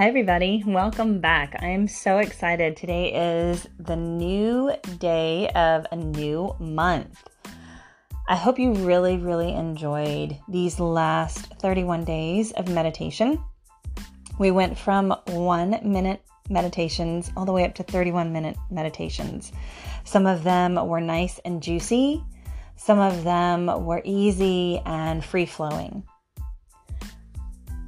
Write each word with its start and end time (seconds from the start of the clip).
Hi, 0.00 0.08
everybody. 0.08 0.64
Welcome 0.66 1.20
back. 1.20 1.56
I 1.60 1.66
am 1.66 1.86
so 1.86 2.20
excited. 2.20 2.74
Today 2.74 3.12
is 3.50 3.68
the 3.78 3.96
new 3.96 4.72
day 4.98 5.50
of 5.50 5.84
a 5.92 5.96
new 5.96 6.56
month. 6.58 7.22
I 8.26 8.34
hope 8.34 8.58
you 8.58 8.72
really, 8.72 9.18
really 9.18 9.52
enjoyed 9.52 10.38
these 10.48 10.80
last 10.80 11.52
31 11.60 12.06
days 12.06 12.52
of 12.52 12.70
meditation. 12.70 13.44
We 14.38 14.50
went 14.50 14.78
from 14.78 15.14
one 15.26 15.78
minute 15.82 16.22
meditations 16.48 17.30
all 17.36 17.44
the 17.44 17.52
way 17.52 17.66
up 17.66 17.74
to 17.74 17.82
31 17.82 18.32
minute 18.32 18.56
meditations. 18.70 19.52
Some 20.04 20.24
of 20.24 20.44
them 20.44 20.76
were 20.76 21.02
nice 21.02 21.40
and 21.44 21.62
juicy, 21.62 22.24
some 22.74 23.00
of 23.00 23.22
them 23.22 23.66
were 23.84 24.00
easy 24.06 24.80
and 24.86 25.22
free 25.22 25.44
flowing. 25.44 26.04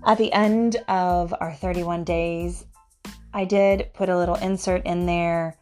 At 0.05 0.19
the 0.19 0.33
end 0.33 0.77
of 0.88 1.33
our 1.41 1.52
31 1.52 2.02
days, 2.02 2.66
I 3.33 3.45
did 3.45 3.88
put 3.95 4.09
a 4.09 4.16
little 4.16 4.34
insert 4.34 4.84
in 4.84 5.06
there 5.06 5.56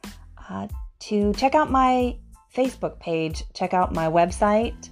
uh, 0.49 0.67
to 1.01 1.35
check 1.35 1.55
out 1.55 1.71
my 1.71 2.17
Facebook 2.57 2.99
page, 2.99 3.45
check 3.53 3.75
out 3.75 3.93
my 3.93 4.07
website, 4.07 4.89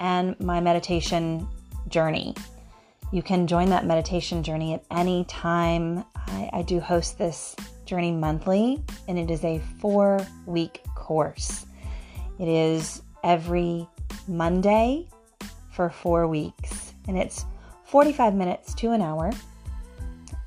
and 0.00 0.38
my 0.40 0.60
meditation 0.60 1.46
journey. 1.86 2.34
You 3.12 3.22
can 3.22 3.46
join 3.46 3.70
that 3.70 3.86
meditation 3.86 4.42
journey 4.42 4.74
at 4.74 4.84
any 4.90 5.24
time. 5.24 6.04
I, 6.16 6.50
I 6.52 6.62
do 6.62 6.80
host 6.80 7.16
this 7.16 7.54
journey 7.86 8.10
monthly, 8.10 8.82
and 9.06 9.16
it 9.16 9.30
is 9.30 9.44
a 9.44 9.60
four 9.78 10.26
week 10.46 10.82
course. 10.96 11.64
It 12.40 12.48
is 12.48 13.02
every 13.22 13.86
Monday 14.26 15.08
for 15.70 15.90
four 15.90 16.26
weeks, 16.26 16.92
and 17.06 17.16
it's 17.16 17.44
45 17.90 18.36
minutes 18.36 18.72
to 18.74 18.92
an 18.92 19.02
hour. 19.02 19.32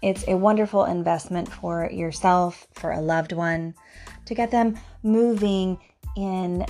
It's 0.01 0.25
a 0.29 0.37
wonderful 0.37 0.85
investment 0.85 1.51
for 1.51 1.91
yourself, 1.91 2.65
for 2.71 2.91
a 2.91 3.01
loved 3.01 3.33
one, 3.33 3.75
to 4.25 4.33
get 4.33 4.49
them 4.49 4.79
moving 5.03 5.77
in 6.15 6.65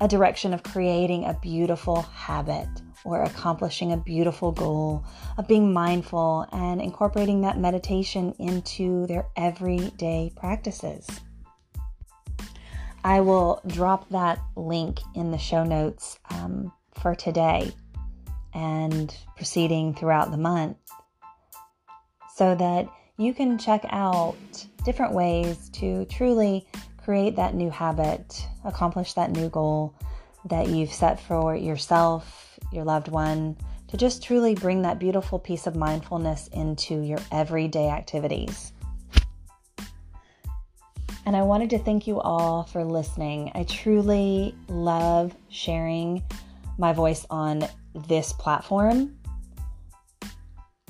a 0.00 0.08
direction 0.08 0.52
of 0.52 0.64
creating 0.64 1.26
a 1.26 1.38
beautiful 1.40 2.02
habit 2.02 2.66
or 3.04 3.22
accomplishing 3.22 3.92
a 3.92 3.96
beautiful 3.96 4.50
goal, 4.50 5.04
of 5.38 5.46
being 5.46 5.72
mindful 5.72 6.44
and 6.50 6.82
incorporating 6.82 7.42
that 7.42 7.58
meditation 7.58 8.34
into 8.40 9.06
their 9.06 9.26
everyday 9.36 10.32
practices. 10.36 11.06
I 13.04 13.20
will 13.20 13.60
drop 13.68 14.08
that 14.10 14.40
link 14.56 14.98
in 15.14 15.30
the 15.30 15.38
show 15.38 15.62
notes 15.62 16.18
um, 16.30 16.72
for 16.94 17.14
today 17.14 17.72
and 18.54 19.14
proceeding 19.36 19.94
throughout 19.94 20.30
the 20.30 20.36
month 20.36 20.76
so 22.34 22.54
that 22.54 22.88
you 23.16 23.34
can 23.34 23.58
check 23.58 23.84
out 23.90 24.36
different 24.84 25.12
ways 25.12 25.68
to 25.70 26.04
truly 26.06 26.66
create 27.04 27.36
that 27.36 27.54
new 27.54 27.70
habit, 27.70 28.46
accomplish 28.64 29.12
that 29.14 29.30
new 29.30 29.48
goal 29.48 29.94
that 30.46 30.68
you've 30.68 30.92
set 30.92 31.20
for 31.20 31.54
yourself, 31.54 32.58
your 32.72 32.84
loved 32.84 33.08
one, 33.08 33.56
to 33.88 33.96
just 33.96 34.22
truly 34.22 34.54
bring 34.54 34.82
that 34.82 34.98
beautiful 34.98 35.38
piece 35.38 35.66
of 35.66 35.76
mindfulness 35.76 36.48
into 36.48 37.02
your 37.02 37.18
everyday 37.30 37.88
activities. 37.88 38.72
And 41.26 41.36
I 41.36 41.42
wanted 41.42 41.70
to 41.70 41.78
thank 41.78 42.06
you 42.06 42.20
all 42.20 42.64
for 42.64 42.84
listening. 42.84 43.52
I 43.54 43.64
truly 43.64 44.54
love 44.68 45.34
sharing 45.48 46.22
my 46.78 46.92
voice 46.92 47.26
on 47.28 47.68
this 47.94 48.32
platform. 48.32 49.16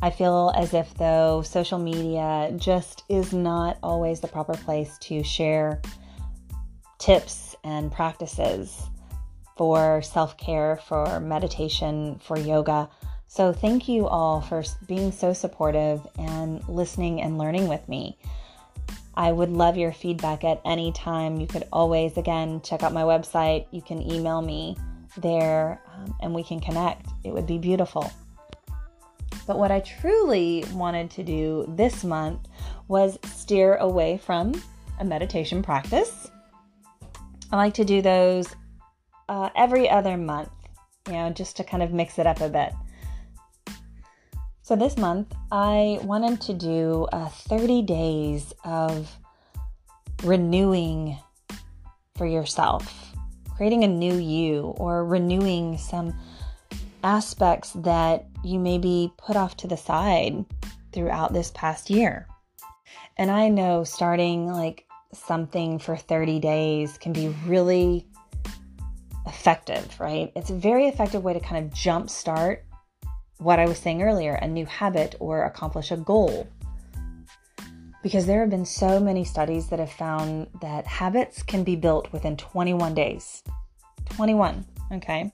I 0.02 0.10
feel 0.10 0.52
as 0.56 0.72
if, 0.72 0.94
though, 0.94 1.42
social 1.42 1.78
media 1.78 2.52
just 2.56 3.04
is 3.08 3.32
not 3.32 3.78
always 3.82 4.20
the 4.20 4.28
proper 4.28 4.54
place 4.54 4.97
to 4.98 5.22
share 5.22 5.82
tips 6.98 7.54
and 7.64 7.92
practices 7.92 8.82
for 9.56 10.00
self 10.00 10.38
care, 10.38 10.80
for 10.86 11.20
meditation, 11.20 12.19
for 12.19 12.38
yoga. 12.38 12.88
So, 13.26 13.52
thank 13.52 13.88
you 13.88 14.08
all 14.08 14.41
for 14.41 14.64
being 14.86 15.12
so 15.12 15.34
supportive 15.34 16.06
and 16.19 16.66
listening 16.66 17.20
and 17.20 17.36
learning 17.36 17.69
with 17.69 17.86
me. 17.86 18.19
I 19.14 19.32
would 19.32 19.50
love 19.50 19.76
your 19.76 19.92
feedback 19.92 20.44
at 20.44 20.62
any 20.64 20.92
time. 20.92 21.41
You 21.41 21.46
could 21.46 21.64
always, 21.72 22.16
again, 22.16 22.62
check 22.62 22.82
out 22.82 22.94
my 22.94 23.02
website. 23.02 23.66
You 23.70 23.82
can 23.82 24.00
email 24.00 24.41
me 24.41 24.76
there 25.16 25.81
um, 25.94 26.15
and 26.21 26.34
we 26.34 26.43
can 26.43 26.60
connect. 26.60 27.06
It 27.25 27.32
would 27.32 27.47
be 27.47 27.59
beautiful. 27.59 28.10
But 29.47 29.59
what 29.59 29.71
I 29.71 29.81
truly 29.81 30.65
wanted 30.72 31.10
to 31.12 31.22
do 31.22 31.65
this 31.76 32.04
month 32.04 32.47
was 32.88 33.19
steer 33.25 33.76
away 33.76 34.19
from 34.19 34.60
a 34.99 35.04
meditation 35.04 35.62
practice. 35.62 36.31
I 37.50 37.56
like 37.56 37.75
to 37.75 37.84
do 37.84 38.00
those 38.00 38.54
uh, 39.28 39.50
every 39.56 39.88
other 39.88 40.16
month, 40.16 40.50
you 41.06 41.15
know, 41.15 41.31
just 41.31 41.56
to 41.56 41.65
kind 41.65 41.82
of 41.82 41.93
mix 41.93 42.19
it 42.19 42.26
up 42.26 42.41
a 42.41 42.49
bit. 42.49 42.72
So 44.62 44.76
this 44.76 44.97
month, 44.97 45.34
I 45.50 45.99
wanted 46.03 46.41
to 46.43 46.54
do 46.54 47.09
uh, 47.12 47.28
30 47.28 47.82
days 47.82 48.53
of 48.65 49.10
renewing 50.22 51.19
for 52.16 52.26
yourself 52.26 53.09
creating 53.60 53.84
a 53.84 53.88
new 53.88 54.15
you 54.15 54.72
or 54.78 55.04
renewing 55.04 55.76
some 55.76 56.19
aspects 57.04 57.72
that 57.72 58.25
you 58.43 58.59
maybe 58.59 59.12
put 59.19 59.37
off 59.37 59.54
to 59.54 59.66
the 59.66 59.76
side 59.76 60.47
throughout 60.94 61.34
this 61.34 61.50
past 61.50 61.91
year. 61.91 62.26
And 63.19 63.31
I 63.31 63.50
know 63.50 63.84
starting 63.84 64.47
like 64.47 64.87
something 65.12 65.78
for 65.78 65.94
30 65.94 66.41
days 66.41 66.97
can 66.97 67.12
be 67.12 67.37
really 67.44 68.06
effective, 69.26 69.94
right? 70.00 70.32
It's 70.34 70.49
a 70.49 70.54
very 70.54 70.87
effective 70.87 71.22
way 71.22 71.34
to 71.34 71.41
kind 71.41 71.62
of 71.62 71.70
jumpstart 71.70 72.60
what 73.37 73.59
I 73.59 73.66
was 73.66 73.76
saying 73.76 74.03
earlier 74.03 74.37
a 74.37 74.49
new 74.49 74.65
habit 74.65 75.16
or 75.20 75.44
accomplish 75.44 75.91
a 75.91 75.99
goal 75.99 76.49
because 78.03 78.27
there 78.27 78.41
have 78.41 78.50
been 78.50 78.65
so 78.65 78.99
many 78.99 79.25
studies 79.25 79.69
that 79.69 79.78
have 79.78 79.93
found 79.93 80.47
that 80.61 80.87
habits 80.87 81.43
can 81.43 81.65
be 81.65 81.77
built 81.77 82.11
within 82.12 82.37
21 82.37 82.94
days. 82.94 83.43
21, 84.11 84.65
okay? 84.93 85.33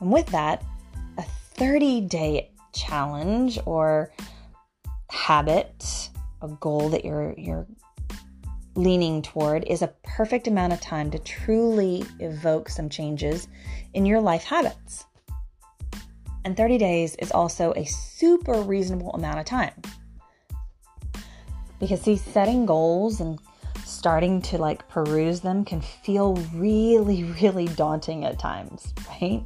And 0.00 0.12
with 0.12 0.26
that, 0.26 0.64
a 1.18 1.22
30 1.22 2.02
day 2.02 2.50
challenge 2.74 3.58
or 3.64 4.12
habit, 5.10 6.10
a 6.42 6.48
goal 6.48 6.90
that 6.90 7.04
you're 7.04 7.34
you're 7.38 7.66
leaning 8.74 9.22
toward 9.22 9.64
is 9.64 9.80
a 9.80 9.94
perfect 10.02 10.46
amount 10.46 10.70
of 10.70 10.80
time 10.82 11.10
to 11.10 11.18
truly 11.20 12.04
evoke 12.20 12.68
some 12.68 12.90
changes 12.90 13.48
in 13.94 14.04
your 14.04 14.20
life 14.20 14.44
habits. 14.44 15.06
And 16.44 16.54
30 16.54 16.76
days 16.76 17.16
is 17.16 17.32
also 17.32 17.72
a 17.72 17.84
super 17.86 18.60
reasonable 18.60 19.12
amount 19.14 19.38
of 19.38 19.46
time 19.46 19.72
because 21.78 22.00
see 22.00 22.16
setting 22.16 22.66
goals 22.66 23.20
and 23.20 23.38
starting 23.84 24.42
to 24.42 24.58
like 24.58 24.86
peruse 24.88 25.40
them 25.40 25.64
can 25.64 25.80
feel 25.80 26.34
really 26.54 27.24
really 27.42 27.66
daunting 27.68 28.24
at 28.24 28.38
times 28.38 28.92
right? 29.20 29.42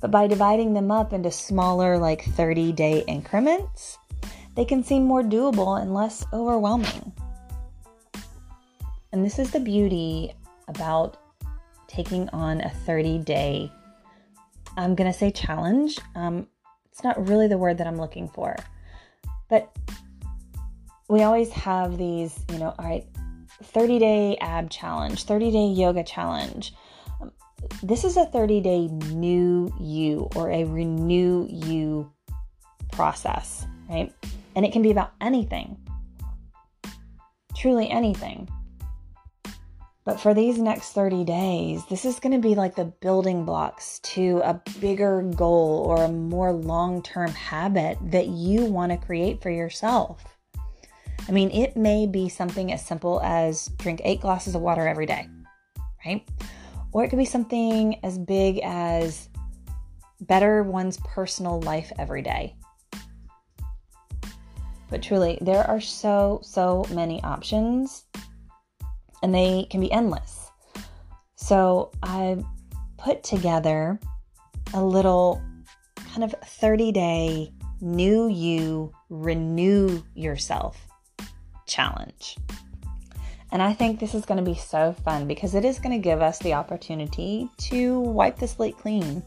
But 0.00 0.10
by 0.10 0.26
dividing 0.26 0.72
them 0.72 0.90
up 0.90 1.12
into 1.12 1.30
smaller 1.30 1.98
like 1.98 2.24
30 2.24 2.72
day 2.72 3.04
increments 3.06 3.98
they 4.54 4.64
can 4.64 4.82
seem 4.82 5.04
more 5.04 5.22
doable 5.22 5.80
and 5.80 5.94
less 5.94 6.26
overwhelming. 6.32 7.12
And 9.12 9.24
this 9.24 9.38
is 9.38 9.50
the 9.52 9.60
beauty 9.60 10.32
about 10.68 11.16
taking 11.88 12.28
on 12.30 12.60
a 12.60 12.70
30 12.70 13.18
day 13.18 13.72
i'm 14.76 14.94
going 14.94 15.10
to 15.10 15.18
say 15.18 15.30
challenge. 15.30 15.98
Um, 16.14 16.46
it's 16.90 17.02
not 17.02 17.28
really 17.28 17.48
the 17.48 17.58
word 17.58 17.78
that 17.78 17.86
i'm 17.86 17.96
looking 17.96 18.28
for. 18.28 18.56
But 19.48 19.74
we 21.10 21.22
always 21.22 21.50
have 21.50 21.98
these, 21.98 22.38
you 22.52 22.58
know, 22.58 22.72
all 22.78 22.84
right, 22.84 23.04
30 23.64 23.98
day 23.98 24.36
ab 24.40 24.70
challenge, 24.70 25.24
30 25.24 25.50
day 25.50 25.66
yoga 25.66 26.04
challenge. 26.04 26.72
Um, 27.20 27.32
this 27.82 28.04
is 28.04 28.16
a 28.16 28.26
30 28.26 28.60
day 28.60 28.86
new 28.86 29.74
you 29.80 30.30
or 30.36 30.50
a 30.50 30.64
renew 30.64 31.48
you 31.50 32.10
process, 32.92 33.66
right? 33.88 34.14
And 34.54 34.64
it 34.64 34.72
can 34.72 34.82
be 34.82 34.92
about 34.92 35.12
anything, 35.20 35.76
truly 37.56 37.90
anything. 37.90 38.48
But 40.04 40.20
for 40.20 40.32
these 40.32 40.58
next 40.58 40.92
30 40.92 41.24
days, 41.24 41.84
this 41.86 42.04
is 42.04 42.20
going 42.20 42.32
to 42.32 42.48
be 42.48 42.54
like 42.54 42.76
the 42.76 42.84
building 42.84 43.44
blocks 43.44 43.98
to 44.14 44.40
a 44.44 44.60
bigger 44.80 45.22
goal 45.22 45.84
or 45.86 46.04
a 46.04 46.08
more 46.08 46.52
long 46.52 47.02
term 47.02 47.30
habit 47.32 47.98
that 48.12 48.28
you 48.28 48.64
want 48.64 48.92
to 48.92 48.98
create 48.98 49.42
for 49.42 49.50
yourself. 49.50 50.39
I 51.30 51.32
mean, 51.32 51.52
it 51.52 51.76
may 51.76 52.08
be 52.08 52.28
something 52.28 52.72
as 52.72 52.84
simple 52.84 53.20
as 53.22 53.68
drink 53.76 54.00
eight 54.02 54.20
glasses 54.20 54.56
of 54.56 54.62
water 54.62 54.88
every 54.88 55.06
day, 55.06 55.28
right? 56.04 56.28
Or 56.90 57.04
it 57.04 57.08
could 57.08 57.20
be 57.20 57.24
something 57.24 58.04
as 58.04 58.18
big 58.18 58.58
as 58.64 59.28
better 60.22 60.64
one's 60.64 60.98
personal 61.04 61.60
life 61.60 61.92
every 62.00 62.22
day. 62.22 62.56
But 64.90 65.04
truly, 65.04 65.38
there 65.40 65.62
are 65.62 65.80
so, 65.80 66.40
so 66.42 66.84
many 66.90 67.22
options 67.22 68.06
and 69.22 69.32
they 69.32 69.68
can 69.70 69.80
be 69.80 69.92
endless. 69.92 70.50
So 71.36 71.92
I 72.02 72.42
put 72.98 73.22
together 73.22 74.00
a 74.74 74.82
little 74.82 75.40
kind 75.94 76.24
of 76.24 76.34
30 76.44 76.90
day 76.90 77.52
new 77.80 78.26
you, 78.26 78.92
renew 79.08 80.02
yourself 80.16 80.89
challenge. 81.70 82.36
And 83.52 83.62
I 83.62 83.72
think 83.72 83.98
this 83.98 84.14
is 84.14 84.26
going 84.26 84.38
to 84.38 84.48
be 84.48 84.56
so 84.56 84.92
fun 85.04 85.26
because 85.26 85.54
it 85.54 85.64
is 85.64 85.78
going 85.78 85.92
to 85.92 86.02
give 86.02 86.20
us 86.20 86.38
the 86.38 86.54
opportunity 86.54 87.48
to 87.70 88.00
wipe 88.00 88.38
the 88.38 88.46
slate 88.46 88.76
clean 88.76 89.22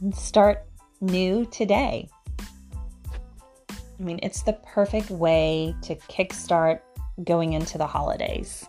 and 0.00 0.14
start 0.14 0.64
new 1.00 1.46
today. 1.46 2.08
I 3.98 4.02
mean, 4.02 4.20
it's 4.22 4.42
the 4.42 4.54
perfect 4.54 5.10
way 5.10 5.74
to 5.82 5.94
kickstart 5.94 6.80
going 7.24 7.54
into 7.54 7.78
the 7.78 7.86
holidays. 7.86 8.66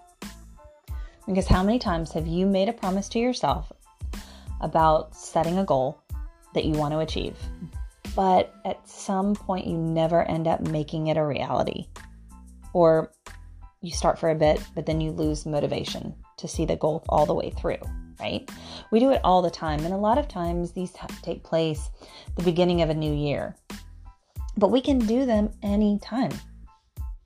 Because 1.26 1.48
how 1.48 1.64
many 1.64 1.80
times 1.80 2.14
have 2.14 2.28
you 2.28 2.46
made 2.46 2.70
a 2.70 2.74
promise 2.74 3.10
to 3.10 3.20
yourself 3.20 3.72
about 4.62 5.16
setting 5.16 5.58
a 5.58 5.66
goal 5.66 6.02
that 6.54 6.64
you 6.64 6.72
want 6.72 6.94
to 6.94 7.00
achieve? 7.00 7.38
But 8.16 8.56
at 8.66 8.88
some 8.88 9.36
point, 9.36 9.68
you 9.68 9.78
never 9.78 10.24
end 10.24 10.48
up 10.48 10.62
making 10.62 11.08
it 11.08 11.18
a 11.18 11.24
reality. 11.24 11.88
Or 12.78 13.12
you 13.82 13.90
start 13.90 14.20
for 14.20 14.30
a 14.30 14.36
bit, 14.36 14.62
but 14.76 14.86
then 14.86 15.02
you 15.02 15.10
lose 15.10 15.48
motivation 15.48 16.14
to 16.38 16.48
see 16.48 16.64
the 16.64 16.76
goal 16.76 17.04
all 17.10 17.26
the 17.26 17.34
way 17.34 17.50
through, 17.50 17.80
right? 18.20 18.48
We 18.92 19.00
do 19.00 19.10
it 19.10 19.22
all 19.24 19.42
the 19.42 19.50
time. 19.50 19.84
And 19.84 19.96
a 19.96 19.98
lot 19.98 20.20
of 20.20 20.28
times 20.28 20.74
these 20.74 20.94
take 21.24 21.44
place 21.44 21.90
the 22.36 22.44
beginning 22.44 22.84
of 22.84 22.92
a 22.92 22.94
new 22.94 23.12
year. 23.12 23.56
But 24.58 24.70
we 24.70 24.80
can 24.80 25.00
do 25.00 25.26
them 25.26 25.50
anytime. 25.64 26.30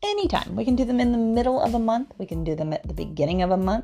Anytime. 0.01 0.55
We 0.55 0.63
can 0.63 0.77
do 0.77 0.85
them 0.85 1.01
in 1.01 1.11
the 1.11 1.17
middle 1.17 1.59
of 1.61 1.73
a 1.73 1.79
month. 1.79 2.13
We 2.17 2.25
can 2.25 2.45
do 2.45 2.55
them 2.55 2.71
at 2.71 2.87
the 2.87 2.93
beginning 2.93 3.41
of 3.41 3.51
a 3.51 3.57
month, 3.57 3.83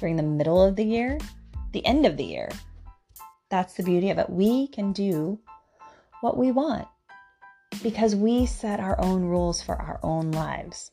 during 0.00 0.16
the 0.16 0.24
middle 0.24 0.60
of 0.60 0.74
the 0.74 0.84
year, 0.84 1.20
the 1.70 1.86
end 1.86 2.06
of 2.06 2.16
the 2.16 2.24
year. 2.24 2.50
That's 3.50 3.74
the 3.74 3.84
beauty 3.84 4.10
of 4.10 4.18
it. 4.18 4.28
We 4.28 4.66
can 4.66 4.92
do 4.92 5.38
what 6.22 6.36
we 6.36 6.50
want 6.50 6.88
because 7.82 8.16
we 8.16 8.46
set 8.46 8.80
our 8.80 9.00
own 9.00 9.24
rules 9.24 9.62
for 9.62 9.74
our 9.80 10.00
own 10.02 10.30
lives. 10.30 10.90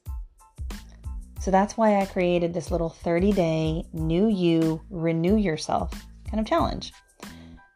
So 1.40 1.50
that's 1.50 1.76
why 1.76 2.00
I 2.00 2.06
created 2.06 2.54
this 2.54 2.70
little 2.70 2.90
30 2.90 3.32
day 3.32 3.84
new 3.94 4.28
you, 4.28 4.82
renew 4.90 5.36
yourself 5.36 5.92
kind 6.30 6.40
of 6.40 6.46
challenge. 6.46 6.94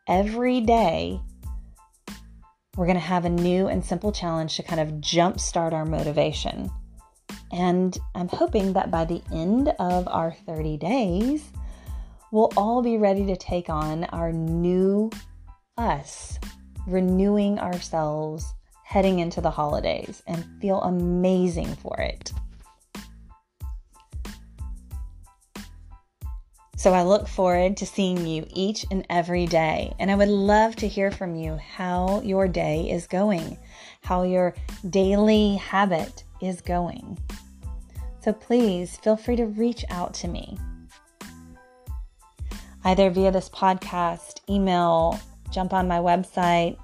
Every 0.07 0.62
day, 0.62 1.19
we're 2.78 2.86
going 2.86 2.96
to 2.96 3.02
have 3.02 3.25
a 3.25 3.30
new 3.30 3.68
and 3.68 3.84
simple 3.84 4.12
challenge 4.12 4.56
to 4.57 4.63
kind 4.63 4.81
of 4.81 5.00
jumpstart 5.00 5.74
our 5.74 5.86
motivation. 5.86 6.69
And 7.51 7.98
I'm 8.13 8.28
hoping 8.28 8.74
that 8.74 8.92
by 8.92 9.06
the 9.06 9.22
end 9.31 9.69
of 9.80 10.08
our 10.10 10.34
30 10.46 10.78
days, 10.78 11.51
we'll 12.31 12.51
all 12.58 12.81
be 12.81 12.98
ready 12.98 13.25
to 13.28 13.36
take 13.36 13.69
on 13.69 14.04
our 14.06 14.31
new 14.31 15.10
us, 15.78 16.38
renewing 16.86 17.60
ourselves 17.60 18.54
heading 18.86 19.18
into 19.18 19.42
the 19.42 19.50
holidays 19.50 20.22
and 20.28 20.46
feel 20.62 20.80
amazing 20.82 21.76
for 21.76 22.00
it. 22.00 22.32
So 26.78 26.94
I 26.94 27.02
look 27.02 27.28
forward 27.28 27.78
to 27.78 27.86
seeing 27.88 28.28
you 28.28 28.46
each 28.54 28.86
and 28.92 29.04
every 29.10 29.48
day. 29.48 29.92
And 29.98 30.12
I 30.12 30.16
would 30.16 30.30
love 30.30 30.76
to 30.76 30.88
hear 30.88 31.10
from 31.10 31.36
you 31.36 31.58
how 31.58 32.22
your 32.22 32.48
day 32.48 32.92
is 32.92 33.08
going, 33.08 33.58
how 34.04 34.22
your 34.22 34.54
daily 34.92 35.56
habit 35.56 36.24
is 36.40 36.62
going. 36.62 37.18
So 38.22 38.34
please 38.34 38.98
feel 38.98 39.18
free 39.18 39.36
to 39.38 39.46
reach 39.46 39.84
out 39.90 40.14
to 40.16 40.28
me. 40.28 40.60
Either 42.84 43.10
via 43.10 43.32
this 43.32 43.50
podcast, 43.50 44.42
email, 44.48 45.20
jump 45.50 45.74
on 45.74 45.88
my 45.88 45.98
website, 45.98 46.78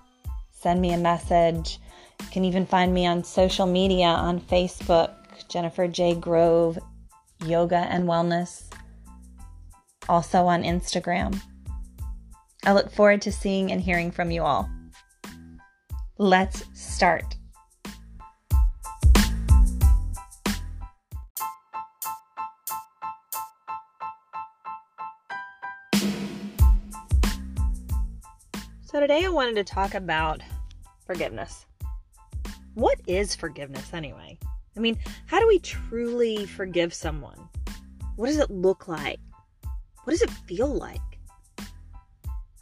send 0.49 0.81
me 0.81 0.93
a 0.93 0.97
message. 0.97 1.79
You 2.21 2.27
can 2.31 2.45
even 2.45 2.65
find 2.65 2.93
me 2.93 3.05
on 3.05 3.23
social 3.23 3.65
media 3.65 4.07
on 4.07 4.39
Facebook, 4.39 5.13
Jennifer 5.49 5.87
J. 5.87 6.15
Grove, 6.15 6.79
Yoga 7.45 7.87
and 7.89 8.07
Wellness 8.07 8.71
also 10.11 10.45
on 10.45 10.63
Instagram. 10.63 11.41
I 12.65 12.73
look 12.73 12.91
forward 12.91 13.21
to 13.23 13.31
seeing 13.31 13.71
and 13.71 13.81
hearing 13.81 14.11
from 14.11 14.29
you 14.29 14.43
all. 14.43 14.69
Let's 16.17 16.63
start. 16.73 17.37
So, 28.83 28.99
today 28.99 29.25
I 29.25 29.29
wanted 29.29 29.55
to 29.55 29.63
talk 29.63 29.93
about 29.95 30.41
forgiveness. 31.05 31.65
What 32.73 32.99
is 33.07 33.35
forgiveness 33.35 33.93
anyway? 33.93 34.37
I 34.77 34.79
mean, 34.79 34.97
how 35.25 35.39
do 35.39 35.47
we 35.47 35.59
truly 35.59 36.45
forgive 36.45 36.93
someone? 36.93 37.37
What 38.15 38.27
does 38.27 38.37
it 38.37 38.49
look 38.49 38.87
like? 38.87 39.19
What 40.03 40.11
does 40.11 40.21
it 40.21 40.29
feel 40.29 40.67
like? 40.67 41.01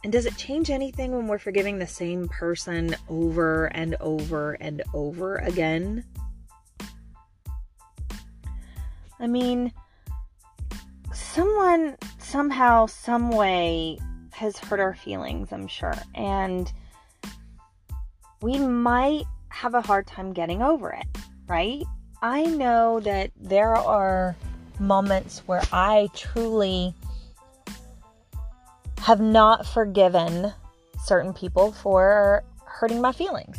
And 0.02 0.12
does 0.12 0.26
it 0.26 0.36
change 0.36 0.70
anything 0.70 1.12
when 1.12 1.26
we're 1.26 1.38
forgiving 1.38 1.78
the 1.78 1.86
same 1.86 2.26
person 2.28 2.96
over 3.08 3.66
and 3.66 3.96
over 4.00 4.54
and 4.54 4.82
over 4.94 5.36
again? 5.36 6.04
I 9.20 9.26
mean, 9.26 9.72
someone 11.12 11.96
somehow, 12.18 12.86
some 12.86 13.30
way 13.30 13.98
has 14.32 14.58
hurt 14.58 14.80
our 14.80 14.94
feelings, 14.94 15.52
I'm 15.52 15.68
sure. 15.68 15.94
And 16.14 16.72
we 18.40 18.58
might 18.58 19.26
have 19.50 19.74
a 19.74 19.80
hard 19.80 20.06
time 20.06 20.32
getting 20.32 20.62
over 20.62 20.90
it, 20.90 21.06
right? 21.46 21.82
I 22.22 22.44
know 22.44 23.00
that 23.00 23.30
there 23.38 23.76
are 23.76 24.36
moments 24.78 25.42
where 25.46 25.62
I 25.72 26.08
truly 26.14 26.94
have 29.00 29.20
not 29.20 29.66
forgiven 29.66 30.52
certain 31.04 31.32
people 31.32 31.72
for 31.72 32.42
hurting 32.64 33.00
my 33.00 33.12
feelings. 33.12 33.58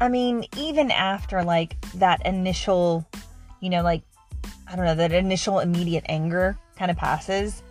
I 0.00 0.08
mean, 0.08 0.44
even 0.56 0.90
after 0.90 1.44
like 1.44 1.80
that 1.92 2.24
initial, 2.26 3.06
you 3.60 3.70
know, 3.70 3.82
like, 3.82 4.02
I 4.68 4.74
don't 4.74 4.84
know, 4.84 4.96
that 4.96 5.12
initial 5.12 5.60
immediate 5.60 6.04
anger 6.08 6.58
kind 6.76 6.90
of 6.90 6.96
passes, 6.96 7.62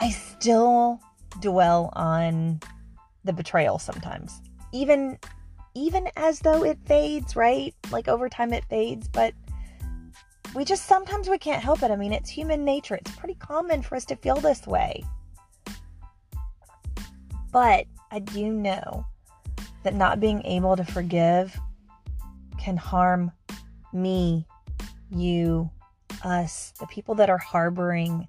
I 0.00 0.10
still 0.10 1.00
dwell 1.40 1.92
on 1.94 2.60
the 3.28 3.32
betrayal 3.32 3.78
sometimes. 3.78 4.40
Even 4.72 5.18
even 5.74 6.08
as 6.16 6.40
though 6.40 6.64
it 6.64 6.78
fades, 6.86 7.36
right? 7.36 7.74
Like 7.92 8.08
over 8.08 8.28
time 8.28 8.52
it 8.52 8.64
fades, 8.64 9.06
but 9.06 9.32
we 10.54 10.64
just 10.64 10.86
sometimes 10.86 11.28
we 11.28 11.38
can't 11.38 11.62
help 11.62 11.82
it. 11.82 11.90
I 11.90 11.96
mean, 11.96 12.12
it's 12.12 12.30
human 12.30 12.64
nature. 12.64 12.96
It's 12.96 13.14
pretty 13.14 13.34
common 13.34 13.82
for 13.82 13.94
us 13.94 14.04
to 14.06 14.16
feel 14.16 14.36
this 14.36 14.66
way. 14.66 15.04
But 17.52 17.86
I 18.10 18.18
do 18.18 18.48
know 18.48 19.06
that 19.84 19.94
not 19.94 20.20
being 20.20 20.42
able 20.44 20.74
to 20.74 20.84
forgive 20.84 21.56
can 22.58 22.76
harm 22.76 23.30
me, 23.92 24.46
you, 25.10 25.70
us, 26.24 26.72
the 26.80 26.86
people 26.86 27.14
that 27.16 27.30
are 27.30 27.38
harboring 27.38 28.26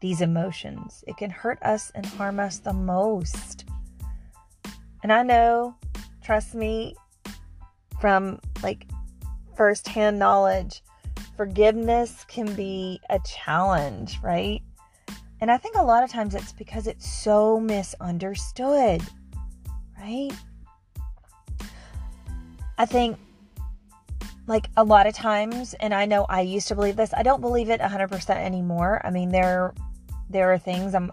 these 0.00 0.20
emotions. 0.20 1.04
It 1.06 1.16
can 1.18 1.30
hurt 1.30 1.62
us 1.62 1.92
and 1.94 2.04
harm 2.04 2.40
us 2.40 2.58
the 2.58 2.72
most. 2.72 3.66
And 5.02 5.12
I 5.12 5.22
know, 5.22 5.74
trust 6.22 6.54
me, 6.54 6.94
from 8.00 8.40
like 8.62 8.86
firsthand 9.56 10.18
knowledge, 10.18 10.82
forgiveness 11.36 12.24
can 12.28 12.54
be 12.54 13.00
a 13.10 13.18
challenge, 13.20 14.18
right? 14.22 14.62
And 15.40 15.50
I 15.50 15.56
think 15.56 15.76
a 15.76 15.82
lot 15.82 16.04
of 16.04 16.10
times 16.10 16.34
it's 16.34 16.52
because 16.52 16.86
it's 16.86 17.10
so 17.10 17.58
misunderstood, 17.58 19.02
right? 19.98 20.30
I 22.76 22.86
think 22.86 23.18
like 24.46 24.68
a 24.76 24.84
lot 24.84 25.06
of 25.06 25.14
times 25.14 25.74
and 25.74 25.94
I 25.94 26.06
know 26.06 26.26
I 26.28 26.40
used 26.40 26.68
to 26.68 26.74
believe 26.74 26.96
this. 26.96 27.14
I 27.14 27.22
don't 27.22 27.40
believe 27.40 27.70
it 27.70 27.80
100% 27.80 28.30
anymore. 28.36 29.00
I 29.04 29.10
mean 29.10 29.30
there 29.30 29.74
there 30.28 30.52
are 30.52 30.58
things 30.58 30.94
I'm 30.94 31.12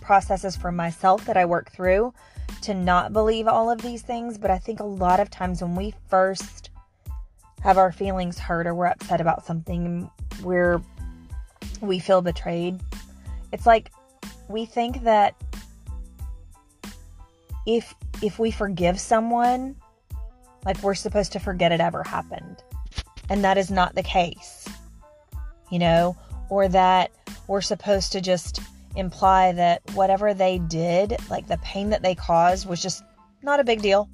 processes 0.00 0.54
for 0.54 0.70
myself 0.70 1.24
that 1.24 1.36
I 1.36 1.46
work 1.46 1.70
through 1.70 2.12
to 2.62 2.74
not 2.74 3.12
believe 3.12 3.46
all 3.46 3.70
of 3.70 3.82
these 3.82 4.02
things, 4.02 4.38
but 4.38 4.50
I 4.50 4.58
think 4.58 4.80
a 4.80 4.84
lot 4.84 5.20
of 5.20 5.30
times 5.30 5.62
when 5.62 5.74
we 5.74 5.94
first 6.08 6.70
have 7.62 7.78
our 7.78 7.92
feelings 7.92 8.38
hurt 8.38 8.66
or 8.66 8.74
we're 8.74 8.86
upset 8.86 9.20
about 9.20 9.46
something 9.46 10.10
we're 10.42 10.80
we 11.80 11.98
feel 11.98 12.22
betrayed, 12.22 12.80
it's 13.52 13.66
like 13.66 13.90
we 14.48 14.64
think 14.66 15.02
that 15.02 15.34
if 17.66 17.94
if 18.22 18.38
we 18.38 18.50
forgive 18.50 19.00
someone, 19.00 19.76
like 20.64 20.82
we're 20.82 20.94
supposed 20.94 21.32
to 21.32 21.38
forget 21.38 21.72
it 21.72 21.80
ever 21.80 22.02
happened. 22.02 22.62
And 23.30 23.42
that 23.44 23.58
is 23.58 23.70
not 23.70 23.94
the 23.94 24.02
case, 24.02 24.68
you 25.70 25.78
know, 25.78 26.16
or 26.50 26.68
that 26.68 27.10
we're 27.46 27.62
supposed 27.62 28.12
to 28.12 28.20
just 28.20 28.60
imply 28.96 29.52
that 29.52 29.82
whatever 29.94 30.34
they 30.34 30.58
did, 30.58 31.16
like 31.28 31.46
the 31.46 31.58
pain 31.58 31.90
that 31.90 32.02
they 32.02 32.14
caused, 32.14 32.68
was 32.68 32.80
just 32.82 33.02
not 33.42 33.60
a 33.60 33.64
big 33.64 33.82
deal. 33.82 34.08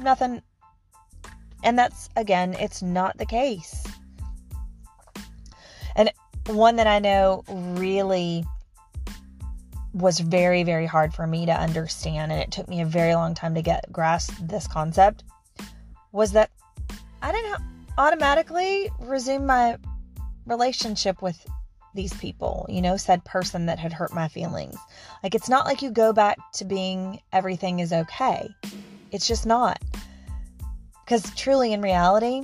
Nothing. 0.00 0.42
And 1.64 1.78
that's, 1.78 2.08
again, 2.16 2.54
it's 2.54 2.82
not 2.82 3.16
the 3.18 3.26
case. 3.26 3.84
And 5.96 6.12
one 6.46 6.76
that 6.76 6.86
I 6.86 6.98
know 6.98 7.44
really 7.48 8.44
was 9.92 10.20
very, 10.20 10.62
very 10.62 10.86
hard 10.86 11.12
for 11.12 11.26
me 11.26 11.46
to 11.46 11.52
understand, 11.52 12.30
and 12.30 12.40
it 12.40 12.52
took 12.52 12.68
me 12.68 12.80
a 12.80 12.86
very 12.86 13.14
long 13.14 13.34
time 13.34 13.54
to 13.54 13.62
get 13.62 13.90
grasp 13.90 14.32
this 14.40 14.68
concept, 14.68 15.24
was 16.12 16.32
that 16.32 16.50
I 17.20 17.32
didn't 17.32 17.62
automatically 17.96 18.90
resume 19.00 19.46
my 19.46 19.76
relationship 20.46 21.20
with 21.20 21.44
these 21.98 22.14
people, 22.14 22.64
you 22.68 22.80
know, 22.80 22.96
said 22.96 23.24
person 23.24 23.66
that 23.66 23.80
had 23.80 23.92
hurt 23.92 24.14
my 24.14 24.28
feelings. 24.28 24.76
Like, 25.24 25.34
it's 25.34 25.48
not 25.48 25.66
like 25.66 25.82
you 25.82 25.90
go 25.90 26.12
back 26.12 26.38
to 26.54 26.64
being 26.64 27.20
everything 27.32 27.80
is 27.80 27.92
okay. 27.92 28.48
It's 29.10 29.26
just 29.26 29.46
not. 29.46 29.82
Because 31.04 31.28
truly, 31.34 31.72
in 31.72 31.82
reality, 31.82 32.42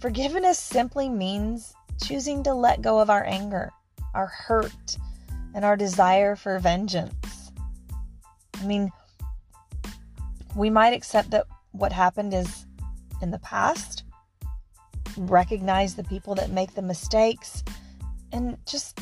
forgiveness 0.00 0.58
simply 0.58 1.08
means 1.08 1.72
choosing 2.04 2.42
to 2.42 2.52
let 2.52 2.82
go 2.82 2.98
of 2.98 3.08
our 3.08 3.24
anger, 3.24 3.72
our 4.12 4.26
hurt, 4.26 4.98
and 5.54 5.64
our 5.64 5.78
desire 5.78 6.36
for 6.36 6.58
vengeance. 6.58 7.52
I 8.60 8.66
mean, 8.66 8.90
we 10.54 10.68
might 10.68 10.92
accept 10.92 11.30
that 11.30 11.46
what 11.72 11.90
happened 11.90 12.34
is 12.34 12.66
in 13.22 13.30
the 13.30 13.38
past, 13.38 14.04
recognize 15.16 15.94
the 15.94 16.04
people 16.04 16.34
that 16.34 16.50
make 16.50 16.74
the 16.74 16.82
mistakes, 16.82 17.64
and 18.34 18.58
just 18.66 19.00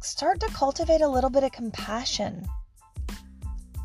start 0.00 0.38
to 0.40 0.46
cultivate 0.46 1.00
a 1.00 1.08
little 1.08 1.28
bit 1.28 1.42
of 1.42 1.52
compassion. 1.52 2.46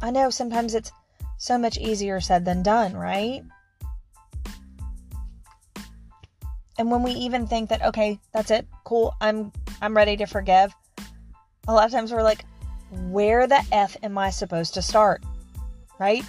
I 0.01 0.11
know 0.11 0.29
sometimes 0.29 0.75
it's 0.75 0.91
so 1.37 1.57
much 1.57 1.77
easier 1.77 2.21
said 2.21 2.45
than 2.45 2.61
done, 2.61 2.95
right? 2.95 3.41
And 6.77 6.89
when 6.89 7.03
we 7.03 7.11
even 7.11 7.47
think 7.47 7.69
that 7.69 7.83
okay, 7.83 8.19
that's 8.31 8.51
it, 8.51 8.67
cool, 8.85 9.15
I'm 9.19 9.51
I'm 9.81 9.97
ready 9.97 10.15
to 10.17 10.25
forgive. 10.25 10.73
A 11.67 11.73
lot 11.73 11.85
of 11.85 11.91
times 11.91 12.13
we're 12.13 12.23
like, 12.23 12.45
where 13.09 13.47
the 13.47 13.61
f 13.71 13.97
am 14.03 14.17
I 14.17 14.29
supposed 14.29 14.75
to 14.75 14.81
start? 14.81 15.23
Right? 15.99 16.23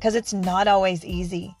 Cuz 0.00 0.14
it's 0.14 0.32
not 0.32 0.66
always 0.66 1.04
easy. 1.04 1.54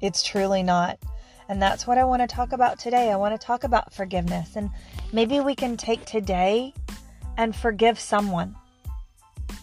It's 0.00 0.22
truly 0.22 0.62
not. 0.62 0.98
And 1.48 1.60
that's 1.60 1.86
what 1.86 1.98
I 1.98 2.04
want 2.04 2.22
to 2.22 2.26
talk 2.26 2.52
about 2.52 2.78
today. 2.78 3.10
I 3.10 3.16
want 3.16 3.38
to 3.38 3.46
talk 3.46 3.64
about 3.64 3.92
forgiveness. 3.92 4.56
And 4.56 4.70
maybe 5.12 5.40
we 5.40 5.54
can 5.54 5.76
take 5.76 6.04
today 6.04 6.72
and 7.36 7.54
forgive 7.54 7.98
someone. 7.98 8.56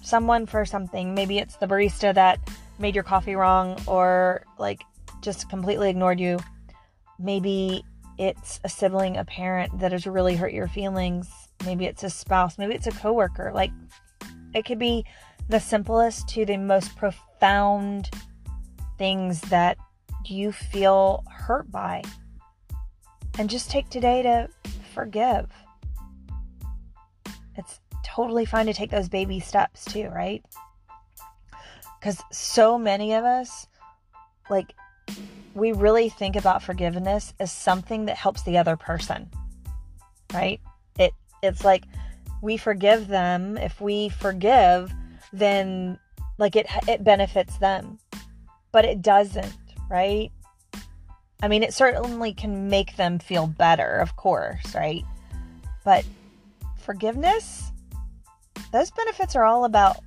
Someone 0.04 0.46
for 0.46 0.66
something. 0.66 1.14
Maybe 1.14 1.40
it's 1.40 1.56
the 1.56 1.68
barista 1.68 2.14
that 2.14 2.40
made 2.80 2.96
your 2.96 3.04
coffee 3.04 3.36
wrong 3.36 3.80
or 3.88 4.44
like 4.58 4.84
just 5.22 5.50
completely 5.50 5.90
ignored 5.90 6.20
you. 6.20 6.40
Maybe 7.20 7.84
it's 8.18 8.60
a 8.64 8.70
sibling, 8.70 9.18
a 9.18 9.26
parent 9.26 9.80
that 9.80 9.92
has 9.92 10.06
really 10.06 10.36
hurt 10.36 10.54
your 10.54 10.68
feelings. 10.68 11.30
Maybe 11.66 11.86
it's 11.86 12.04
a 12.04 12.10
spouse. 12.10 12.58
Maybe 12.58 12.76
it's 12.76 12.88
a 12.88 12.92
coworker. 12.92 13.52
Like 13.54 13.72
it 14.54 14.66
could 14.66 14.80
be 14.80 15.06
the 15.50 15.60
simplest 15.60 16.28
to 16.30 16.46
the 16.46 16.58
most 16.58 16.96
profound 16.96 18.10
things 18.98 19.42
that 19.42 19.78
you 20.26 20.52
feel 20.52 21.24
hurt 21.30 21.72
by. 21.72 22.04
And 23.40 23.50
just 23.50 23.72
take 23.72 23.90
today 23.90 24.22
to 24.24 24.50
forgive. 24.94 25.50
It's 27.56 27.80
totally 28.04 28.46
fine 28.46 28.66
to 28.66 28.74
take 28.74 28.92
those 28.92 29.10
baby 29.10 29.40
steps 29.40 29.86
too, 29.86 30.10
right? 30.10 30.44
Because 32.00 32.22
so 32.32 32.78
many 32.78 33.14
of 33.14 33.24
us, 33.24 33.68
like, 34.50 34.74
we 35.54 35.72
really 35.72 36.10
think 36.10 36.36
about 36.36 36.64
forgiveness 36.64 37.34
as 37.40 37.52
something 37.52 38.06
that 38.06 38.18
helps 38.18 38.44
the 38.44 38.58
other 38.58 38.78
person, 38.78 39.30
right? 40.34 40.62
It 40.98 41.14
it's 41.44 41.66
like 41.66 41.84
we 42.42 42.58
forgive 42.58 43.08
them. 43.08 43.58
If 43.58 43.82
we 43.82 44.10
forgive, 44.10 44.94
then 45.34 46.00
like 46.38 46.56
it 46.56 46.68
it 46.88 47.04
benefits 47.04 47.58
them, 47.58 48.00
but 48.72 48.86
it 48.86 49.02
doesn't 49.02 49.54
right? 49.92 50.32
I 51.44 51.48
mean, 51.50 51.64
it 51.64 51.74
certainly 51.74 52.34
can 52.34 52.70
make 52.70 52.96
them 52.96 53.20
feel 53.20 53.46
better, 53.46 53.98
of 53.98 54.16
course, 54.16 54.74
right? 54.74 55.04
But 55.84 56.06
forgiveness, 56.80 57.72
those 58.72 58.90
benefits 58.92 59.36
are 59.36 59.44
all 59.44 59.66
about 59.66 59.98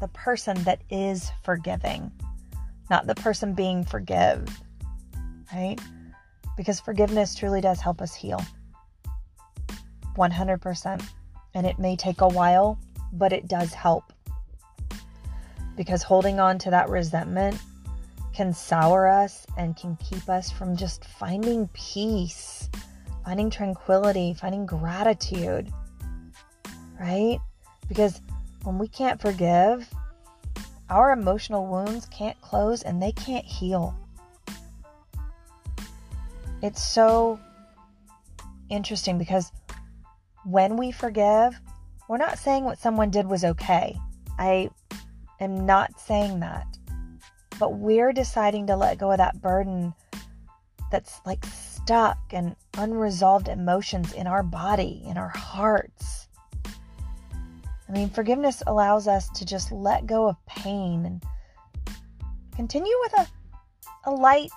the 0.00 0.08
person 0.08 0.62
that 0.64 0.80
is 0.90 1.30
forgiving, 1.44 2.10
not 2.90 3.06
the 3.06 3.14
person 3.14 3.54
being 3.54 3.84
forgive, 3.84 4.48
right? 5.52 5.78
Because 6.56 6.80
forgiveness 6.80 7.34
truly 7.34 7.60
does 7.60 7.80
help 7.80 8.02
us 8.02 8.14
heal. 8.14 8.42
100%. 10.16 11.04
And 11.54 11.66
it 11.66 11.78
may 11.78 11.94
take 11.94 12.20
a 12.20 12.28
while, 12.28 12.78
but 13.12 13.32
it 13.32 13.48
does 13.48 13.72
help. 13.74 14.12
Because 15.76 16.02
holding 16.02 16.40
on 16.40 16.58
to 16.60 16.70
that 16.70 16.88
resentment 16.88 17.60
can 18.34 18.52
sour 18.52 19.08
us 19.08 19.46
and 19.56 19.76
can 19.76 19.96
keep 19.96 20.28
us 20.28 20.50
from 20.50 20.76
just 20.76 21.04
finding 21.04 21.68
peace, 21.68 22.68
finding 23.24 23.50
tranquility, 23.50 24.34
finding 24.34 24.66
gratitude, 24.66 25.72
right? 26.98 27.38
Because 27.88 28.20
when 28.62 28.78
we 28.78 28.88
can't 28.88 29.20
forgive, 29.20 29.88
our 30.88 31.12
emotional 31.12 31.66
wounds 31.66 32.06
can't 32.06 32.40
close 32.40 32.82
and 32.82 33.02
they 33.02 33.12
can't 33.12 33.44
heal. 33.44 33.94
It's 36.62 36.82
so 36.82 37.40
interesting 38.68 39.18
because 39.18 39.50
when 40.44 40.76
we 40.76 40.92
forgive, 40.92 41.58
we're 42.08 42.18
not 42.18 42.38
saying 42.38 42.64
what 42.64 42.78
someone 42.78 43.10
did 43.10 43.26
was 43.26 43.44
okay. 43.44 43.96
I 44.38 44.70
am 45.38 45.64
not 45.64 45.98
saying 46.00 46.40
that 46.40 46.66
but 47.60 47.74
we're 47.74 48.12
deciding 48.12 48.66
to 48.66 48.74
let 48.74 48.98
go 48.98 49.12
of 49.12 49.18
that 49.18 49.40
burden 49.42 49.92
that's 50.90 51.20
like 51.26 51.44
stuck 51.44 52.18
and 52.30 52.56
unresolved 52.78 53.48
emotions 53.48 54.14
in 54.14 54.26
our 54.26 54.42
body, 54.42 55.02
in 55.06 55.18
our 55.18 55.28
hearts. 55.28 56.28
I 56.64 57.92
mean, 57.92 58.08
forgiveness 58.08 58.62
allows 58.66 59.06
us 59.06 59.28
to 59.30 59.44
just 59.44 59.70
let 59.70 60.06
go 60.06 60.26
of 60.26 60.36
pain 60.46 61.04
and 61.04 61.22
continue 62.56 62.94
with 63.02 63.12
a, 63.18 63.28
a 64.06 64.10
light, 64.10 64.50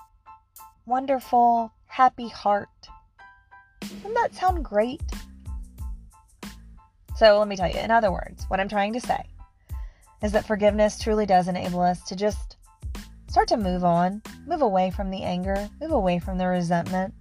wonderful, 0.85 1.73
happy 1.87 2.29
heart. 2.29 2.69
Doesn't 3.81 4.13
that 4.13 4.33
sound 4.33 4.63
great? 4.63 5.01
So, 7.17 7.37
let 7.37 7.47
me 7.47 7.57
tell 7.57 7.69
you, 7.69 7.79
in 7.79 7.91
other 7.91 8.11
words, 8.11 8.45
what 8.47 8.59
I'm 8.59 8.69
trying 8.69 8.93
to 8.93 9.01
say 9.01 9.23
is 10.23 10.31
that 10.31 10.45
forgiveness 10.45 10.97
truly 10.97 11.25
does 11.25 11.47
enable 11.47 11.81
us 11.81 12.01
to 12.05 12.15
just 12.15 12.55
Start 13.33 13.47
to 13.47 13.57
move 13.57 13.83
on, 13.83 14.21
move 14.45 14.61
away 14.61 14.91
from 14.91 15.09
the 15.09 15.23
anger, 15.23 15.67
move 15.81 15.89
away 15.89 16.19
from 16.19 16.37
the 16.37 16.45
resentment. 16.45 17.15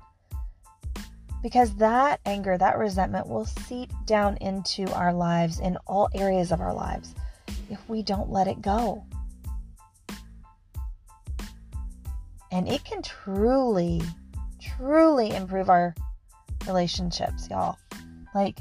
Because 1.42 1.75
that 1.76 2.21
anger, 2.26 2.59
that 2.59 2.76
resentment 2.76 3.28
will 3.28 3.47
seep 3.47 3.90
down 4.04 4.37
into 4.42 4.87
our 4.92 5.14
lives 5.14 5.59
in 5.59 5.78
all 5.87 6.11
areas 6.14 6.52
of 6.52 6.61
our 6.61 6.75
lives 6.75 7.14
if 7.71 7.78
we 7.88 8.02
don't 8.02 8.31
let 8.31 8.47
it 8.47 8.61
go. 8.61 9.07
And 12.50 12.69
it 12.69 12.85
can 12.85 13.00
truly, 13.00 14.02
truly 14.61 15.31
improve 15.31 15.71
our 15.71 15.95
relationships, 16.66 17.49
y'all. 17.50 17.78
Like, 18.35 18.61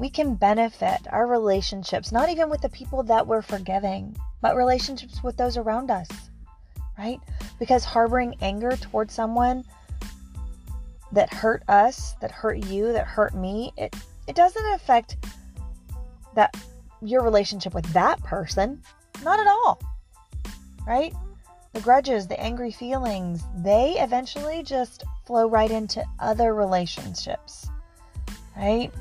we 0.00 0.08
can 0.08 0.34
benefit 0.34 1.00
our 1.10 1.26
relationships, 1.26 2.10
not 2.10 2.30
even 2.30 2.48
with 2.48 2.62
the 2.62 2.70
people 2.70 3.02
that 3.02 3.26
we're 3.26 3.42
forgiving, 3.42 4.16
but 4.40 4.56
relationships 4.56 5.22
with 5.22 5.36
those 5.36 5.58
around 5.58 5.90
us 5.90 6.08
right? 6.98 7.20
Because 7.58 7.84
harboring 7.84 8.34
anger 8.42 8.76
towards 8.76 9.14
someone 9.14 9.64
that 11.12 11.32
hurt 11.32 11.62
us, 11.68 12.14
that 12.20 12.30
hurt 12.30 12.58
you, 12.66 12.92
that 12.92 13.06
hurt 13.06 13.34
me, 13.34 13.72
it 13.76 13.94
it 14.26 14.36
doesn't 14.36 14.74
affect 14.74 15.16
that 16.34 16.54
your 17.00 17.22
relationship 17.22 17.72
with 17.72 17.86
that 17.92 18.22
person. 18.22 18.82
Not 19.22 19.40
at 19.40 19.46
all. 19.46 19.80
Right? 20.86 21.14
The 21.72 21.80
grudges, 21.80 22.26
the 22.26 22.38
angry 22.40 22.72
feelings, 22.72 23.42
they 23.56 23.96
eventually 23.98 24.62
just 24.62 25.04
flow 25.26 25.48
right 25.48 25.70
into 25.70 26.04
other 26.18 26.54
relationships. 26.54 27.68
Right? 28.56 28.92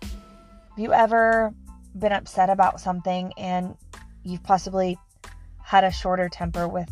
Have 0.00 0.78
you 0.78 0.92
ever 0.92 1.52
been 1.98 2.12
upset 2.12 2.48
about 2.48 2.80
something 2.80 3.32
and 3.36 3.76
you've 4.22 4.42
possibly 4.42 4.98
had 5.62 5.84
a 5.84 5.90
shorter 5.90 6.28
temper 6.28 6.66
with 6.66 6.88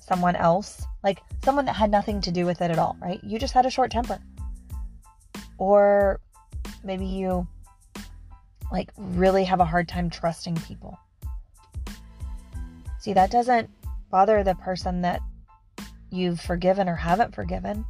someone 0.00 0.36
else, 0.36 0.84
like 1.02 1.20
someone 1.44 1.64
that 1.66 1.76
had 1.76 1.90
nothing 1.90 2.20
to 2.22 2.30
do 2.30 2.46
with 2.46 2.60
it 2.60 2.70
at 2.70 2.78
all, 2.78 2.96
right? 3.00 3.20
You 3.22 3.38
just 3.38 3.54
had 3.54 3.66
a 3.66 3.70
short 3.70 3.90
temper. 3.90 4.18
Or 5.58 6.20
maybe 6.82 7.06
you 7.06 7.46
like 8.72 8.90
really 8.96 9.44
have 9.44 9.60
a 9.60 9.64
hard 9.64 9.88
time 9.88 10.10
trusting 10.10 10.56
people. 10.56 10.98
See, 12.98 13.12
that 13.14 13.30
doesn't 13.30 13.70
bother 14.10 14.44
the 14.44 14.54
person 14.54 15.02
that 15.02 15.20
you've 16.10 16.40
forgiven 16.40 16.88
or 16.88 16.96
haven't 16.96 17.34
forgiven. 17.34 17.84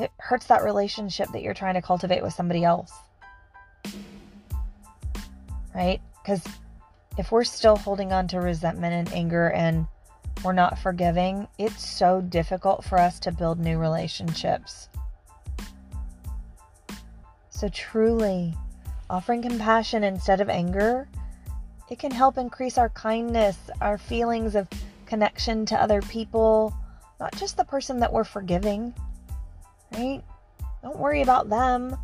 It 0.00 0.10
hurts 0.18 0.46
that 0.46 0.64
relationship 0.64 1.30
that 1.32 1.42
you're 1.42 1.54
trying 1.54 1.74
to 1.74 1.82
cultivate 1.82 2.22
with 2.22 2.34
somebody 2.34 2.64
else. 2.64 2.92
Right? 5.74 6.00
Because 6.22 6.42
if 7.16 7.30
we're 7.30 7.44
still 7.44 7.76
holding 7.76 8.12
on 8.12 8.28
to 8.28 8.40
resentment 8.40 8.92
and 8.94 9.16
anger 9.16 9.50
and 9.50 9.86
we're 10.44 10.52
not 10.52 10.78
forgiving, 10.78 11.48
it's 11.58 11.84
so 11.84 12.20
difficult 12.20 12.84
for 12.84 12.98
us 12.98 13.18
to 13.20 13.32
build 13.32 13.58
new 13.58 13.78
relationships. 13.78 14.88
So, 17.50 17.68
truly, 17.68 18.54
offering 19.08 19.42
compassion 19.42 20.04
instead 20.04 20.40
of 20.40 20.48
anger, 20.48 21.08
it 21.90 21.98
can 21.98 22.10
help 22.10 22.38
increase 22.38 22.78
our 22.78 22.88
kindness, 22.90 23.56
our 23.80 23.98
feelings 23.98 24.54
of 24.54 24.68
connection 25.06 25.64
to 25.66 25.80
other 25.80 26.02
people, 26.02 26.74
not 27.20 27.34
just 27.36 27.56
the 27.56 27.64
person 27.64 28.00
that 28.00 28.12
we're 28.12 28.24
forgiving, 28.24 28.94
right? 29.92 30.22
Don't 30.82 30.98
worry 30.98 31.22
about 31.22 31.48
them. 31.48 31.96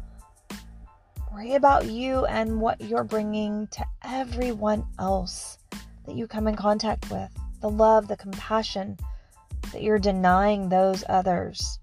Worry 1.33 1.55
about 1.55 1.87
you 1.87 2.25
and 2.27 2.61
what 2.61 2.81
you're 2.81 3.05
bringing 3.05 3.67
to 3.69 3.85
everyone 4.03 4.85
else 4.99 5.59
that 6.07 6.17
you 6.17 6.27
come 6.27 6.49
in 6.49 6.57
contact 6.57 7.11
with. 7.11 7.31
The 7.61 7.71
love, 7.71 8.09
the 8.09 8.17
compassion 8.17 8.99
that 9.73 9.83
you're 9.83 9.99
denying 9.99 10.69
those 10.69 11.05
others. 11.09 11.79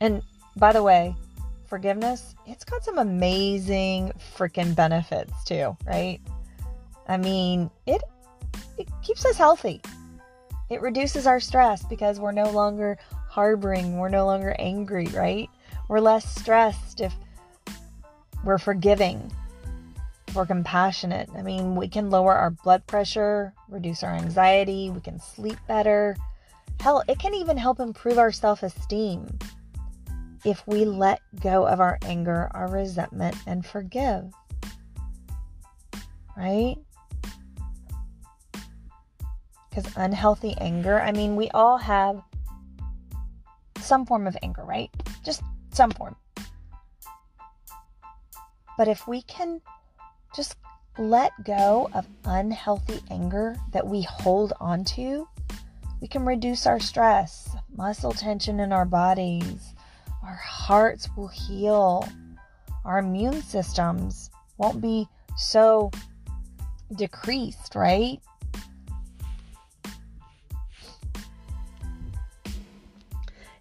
And 0.00 0.22
by 0.56 0.72
the 0.72 0.82
way, 0.82 1.14
forgiveness, 1.66 2.34
it's 2.46 2.64
got 2.64 2.84
some 2.84 2.98
amazing 2.98 4.12
freaking 4.36 4.74
benefits 4.74 5.32
too, 5.44 5.76
right? 5.86 6.20
I 7.08 7.16
mean, 7.16 7.70
it 7.86 8.02
it 8.78 8.88
keeps 9.02 9.24
us 9.24 9.36
healthy. 9.36 9.80
It 10.68 10.80
reduces 10.82 11.26
our 11.26 11.40
stress 11.40 11.84
because 11.84 12.18
we're 12.18 12.32
no 12.32 12.50
longer 12.50 12.98
harboring, 13.28 13.98
we're 13.98 14.08
no 14.08 14.26
longer 14.26 14.56
angry, 14.58 15.06
right? 15.06 15.48
We're 15.88 16.00
less 16.00 16.24
stressed 16.34 17.00
if 17.00 17.14
we're 18.44 18.58
forgiving, 18.58 19.32
we're 20.36 20.46
compassionate. 20.46 21.30
I 21.34 21.42
mean, 21.42 21.74
we 21.74 21.88
can 21.88 22.10
lower 22.10 22.34
our 22.34 22.50
blood 22.50 22.86
pressure, 22.86 23.54
reduce 23.68 24.02
our 24.02 24.14
anxiety, 24.14 24.90
we 24.90 25.00
can 25.00 25.18
sleep 25.18 25.56
better. 25.66 26.16
Hell, 26.80 27.02
it 27.08 27.18
can 27.18 27.34
even 27.34 27.56
help 27.56 27.80
improve 27.80 28.18
our 28.18 28.30
self 28.30 28.62
esteem 28.62 29.26
if 30.44 30.64
we 30.66 30.84
let 30.84 31.20
go 31.40 31.66
of 31.66 31.80
our 31.80 31.98
anger, 32.02 32.50
our 32.52 32.68
resentment, 32.68 33.34
and 33.46 33.64
forgive. 33.64 34.30
Right? 36.36 36.76
Because 39.70 39.90
unhealthy 39.96 40.54
anger, 40.58 41.00
I 41.00 41.12
mean, 41.12 41.34
we 41.34 41.48
all 41.50 41.78
have 41.78 42.22
some 43.80 44.04
form 44.04 44.26
of 44.26 44.36
anger, 44.42 44.62
right? 44.64 44.90
Just 45.24 45.42
some 45.72 45.90
form. 45.90 46.16
But 48.76 48.88
if 48.88 49.08
we 49.08 49.22
can 49.22 49.62
just 50.36 50.56
let 50.98 51.32
go 51.44 51.88
of 51.94 52.06
unhealthy 52.26 53.00
anger 53.10 53.56
that 53.72 53.86
we 53.86 54.02
hold 54.02 54.52
onto, 54.60 55.26
we 56.00 56.08
can 56.08 56.24
reduce 56.24 56.66
our 56.66 56.78
stress, 56.78 57.48
muscle 57.74 58.12
tension 58.12 58.60
in 58.60 58.72
our 58.72 58.84
bodies, 58.84 59.74
our 60.22 60.34
hearts 60.34 61.08
will 61.16 61.28
heal, 61.28 62.06
our 62.84 62.98
immune 62.98 63.42
systems 63.42 64.30
won't 64.58 64.80
be 64.80 65.08
so 65.36 65.90
decreased, 66.94 67.74
right? 67.74 68.20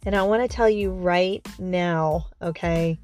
And 0.06 0.16
I 0.16 0.22
want 0.22 0.44
to 0.44 0.56
tell 0.56 0.70
you 0.70 0.92
right 0.92 1.46
now, 1.58 2.28
okay, 2.42 3.00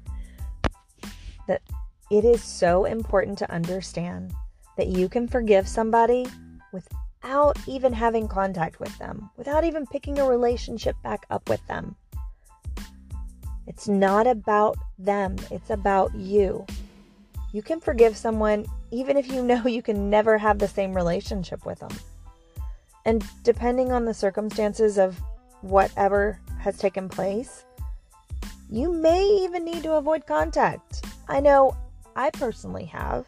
it 2.12 2.26
is 2.26 2.42
so 2.42 2.84
important 2.84 3.38
to 3.38 3.50
understand 3.50 4.34
that 4.76 4.88
you 4.88 5.08
can 5.08 5.26
forgive 5.26 5.66
somebody 5.66 6.26
without 6.70 7.56
even 7.66 7.90
having 7.90 8.28
contact 8.28 8.80
with 8.80 8.96
them, 8.98 9.30
without 9.38 9.64
even 9.64 9.86
picking 9.86 10.18
a 10.18 10.28
relationship 10.28 10.94
back 11.02 11.24
up 11.30 11.48
with 11.48 11.66
them. 11.68 11.96
It's 13.66 13.88
not 13.88 14.26
about 14.26 14.76
them, 14.98 15.36
it's 15.50 15.70
about 15.70 16.14
you. 16.14 16.66
You 17.54 17.62
can 17.62 17.80
forgive 17.80 18.14
someone 18.14 18.66
even 18.90 19.16
if 19.16 19.32
you 19.32 19.42
know 19.42 19.66
you 19.66 19.80
can 19.80 20.10
never 20.10 20.36
have 20.36 20.58
the 20.58 20.68
same 20.68 20.92
relationship 20.92 21.64
with 21.64 21.78
them. 21.78 21.96
And 23.06 23.24
depending 23.42 23.90
on 23.90 24.04
the 24.04 24.12
circumstances 24.12 24.98
of 24.98 25.18
whatever 25.62 26.38
has 26.60 26.76
taken 26.76 27.08
place, 27.08 27.64
you 28.70 28.92
may 28.92 29.24
even 29.44 29.64
need 29.64 29.82
to 29.84 29.94
avoid 29.94 30.26
contact. 30.26 31.06
I 31.26 31.40
know 31.40 31.74
I 32.16 32.30
personally 32.30 32.84
have. 32.86 33.26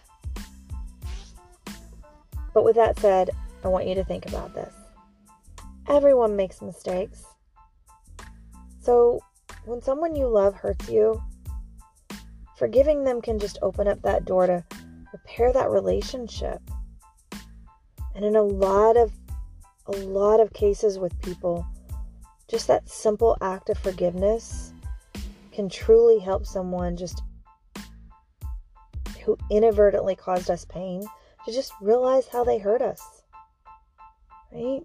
But 2.53 2.65
with 2.65 2.77
that 2.77 2.99
said, 2.99 3.31
I 3.65 3.69
want 3.69 3.87
you 3.87 3.95
to 3.97 4.05
think 4.05 4.27
about 4.27 4.55
this. 4.55 4.73
Everyone 5.89 6.37
makes 6.37 6.63
mistakes. 6.63 7.25
So, 8.81 9.21
when 9.65 9.83
someone 9.83 10.15
you 10.15 10.29
love 10.29 10.55
hurts 10.55 10.89
you, 10.89 11.23
forgiving 12.57 13.05
them 13.05 13.21
can 13.21 13.39
just 13.39 13.59
open 13.63 13.89
up 13.89 14.01
that 14.03 14.25
door 14.25 14.47
to 14.47 14.65
repair 15.13 15.53
that 15.53 15.71
relationship. 15.71 16.61
And 18.15 18.25
in 18.25 18.37
a 18.37 18.43
lot 18.43 18.97
of 18.97 19.13
a 19.87 19.93
lot 19.93 20.41
of 20.41 20.53
cases 20.53 20.99
with 20.99 21.21
people, 21.21 21.67
just 22.49 22.69
that 22.69 22.89
simple 22.89 23.37
act 23.43 23.69
of 23.69 23.79
forgiveness 23.79 24.73
can 25.53 25.69
truly 25.69 26.19
help 26.19 26.47
someone 26.47 26.97
just 26.97 27.23
who 29.25 29.39
inadvertently 29.51 30.17
caused 30.17 30.51
us 30.51 30.65
pain 30.65 31.03
to 31.45 31.53
just 31.53 31.73
realize 31.81 32.29
how 32.29 32.45
they 32.45 32.59
hurt 32.59 32.83
us. 32.83 33.23
Right? 34.53 34.83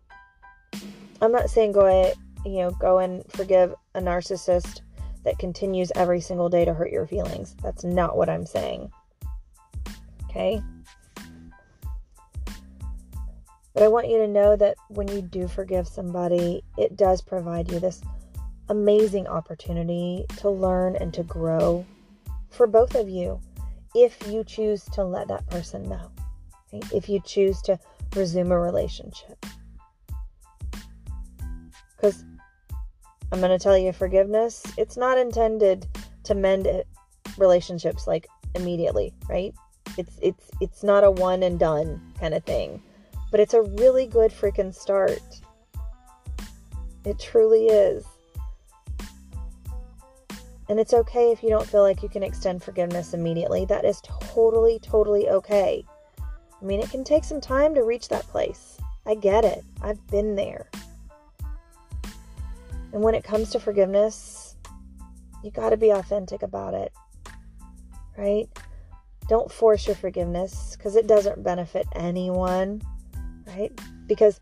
I'm 1.21 1.31
not 1.31 1.49
saying 1.49 1.73
go 1.73 1.85
ahead, 1.85 2.15
you 2.45 2.59
know, 2.59 2.71
go 2.71 2.99
and 2.99 3.23
forgive 3.31 3.73
a 3.95 4.01
narcissist 4.01 4.81
that 5.25 5.37
continues 5.37 5.91
every 5.95 6.21
single 6.21 6.49
day 6.49 6.65
to 6.65 6.73
hurt 6.73 6.91
your 6.91 7.05
feelings. 7.05 7.55
That's 7.61 7.83
not 7.83 8.17
what 8.17 8.29
I'm 8.29 8.45
saying. 8.45 8.89
Okay? 10.29 10.61
But 13.73 13.83
I 13.83 13.87
want 13.87 14.09
you 14.09 14.17
to 14.19 14.27
know 14.27 14.55
that 14.55 14.75
when 14.89 15.07
you 15.09 15.21
do 15.21 15.47
forgive 15.47 15.87
somebody, 15.87 16.63
it 16.77 16.97
does 16.97 17.21
provide 17.21 17.71
you 17.71 17.79
this 17.79 18.01
amazing 18.69 19.27
opportunity 19.27 20.25
to 20.37 20.49
learn 20.49 20.95
and 20.95 21.13
to 21.13 21.23
grow 21.23 21.85
for 22.49 22.67
both 22.67 22.95
of 22.95 23.09
you 23.09 23.39
if 23.95 24.27
you 24.27 24.43
choose 24.43 24.83
to 24.93 25.03
let 25.03 25.27
that 25.27 25.47
person 25.49 25.87
know. 25.87 26.11
If 26.71 27.09
you 27.09 27.21
choose 27.25 27.61
to 27.63 27.79
resume 28.15 28.51
a 28.51 28.59
relationship. 28.59 29.45
Because 31.95 32.23
I'm 33.31 33.39
going 33.39 33.57
to 33.57 33.59
tell 33.59 33.77
you 33.77 33.91
forgiveness, 33.91 34.63
it's 34.77 34.97
not 34.97 35.17
intended 35.17 35.87
to 36.23 36.35
mend 36.35 36.67
it, 36.67 36.87
relationships 37.37 38.07
like 38.07 38.27
immediately, 38.55 39.13
right? 39.29 39.53
It's 39.97 40.17
it's 40.21 40.49
it's 40.61 40.83
not 40.83 41.03
a 41.03 41.11
one 41.11 41.43
and 41.43 41.59
done 41.59 42.13
kind 42.19 42.33
of 42.33 42.43
thing 42.43 42.81
but 43.31 43.39
it's 43.39 43.53
a 43.53 43.61
really 43.61 44.07
good 44.07 44.31
freaking 44.31 44.73
start. 44.73 45.21
It 47.05 47.19
truly 47.19 47.67
is. 47.67 48.05
And 50.69 50.79
it's 50.79 50.93
okay 50.93 51.31
if 51.31 51.43
you 51.43 51.49
don't 51.49 51.67
feel 51.67 51.81
like 51.81 52.01
you 52.03 52.09
can 52.09 52.23
extend 52.23 52.63
forgiveness 52.63 53.13
immediately. 53.13 53.65
That 53.65 53.85
is 53.85 54.01
totally, 54.01 54.79
totally 54.79 55.27
okay. 55.29 55.83
I 56.19 56.65
mean, 56.65 56.79
it 56.79 56.89
can 56.89 57.03
take 57.03 57.23
some 57.23 57.41
time 57.41 57.73
to 57.75 57.83
reach 57.83 58.07
that 58.09 58.27
place. 58.27 58.77
I 59.05 59.15
get 59.15 59.43
it. 59.43 59.63
I've 59.81 60.05
been 60.07 60.35
there. 60.35 60.69
And 62.93 63.01
when 63.01 63.15
it 63.15 63.23
comes 63.23 63.49
to 63.51 63.59
forgiveness, 63.59 64.55
you 65.43 65.51
got 65.51 65.71
to 65.71 65.77
be 65.77 65.89
authentic 65.89 66.43
about 66.43 66.73
it. 66.73 66.93
Right? 68.17 68.47
Don't 69.27 69.51
force 69.51 69.87
your 69.87 69.95
forgiveness 69.95 70.75
because 70.77 70.95
it 70.95 71.07
doesn't 71.07 71.43
benefit 71.43 71.87
anyone 71.95 72.81
right? 73.57 73.71
Because 74.07 74.39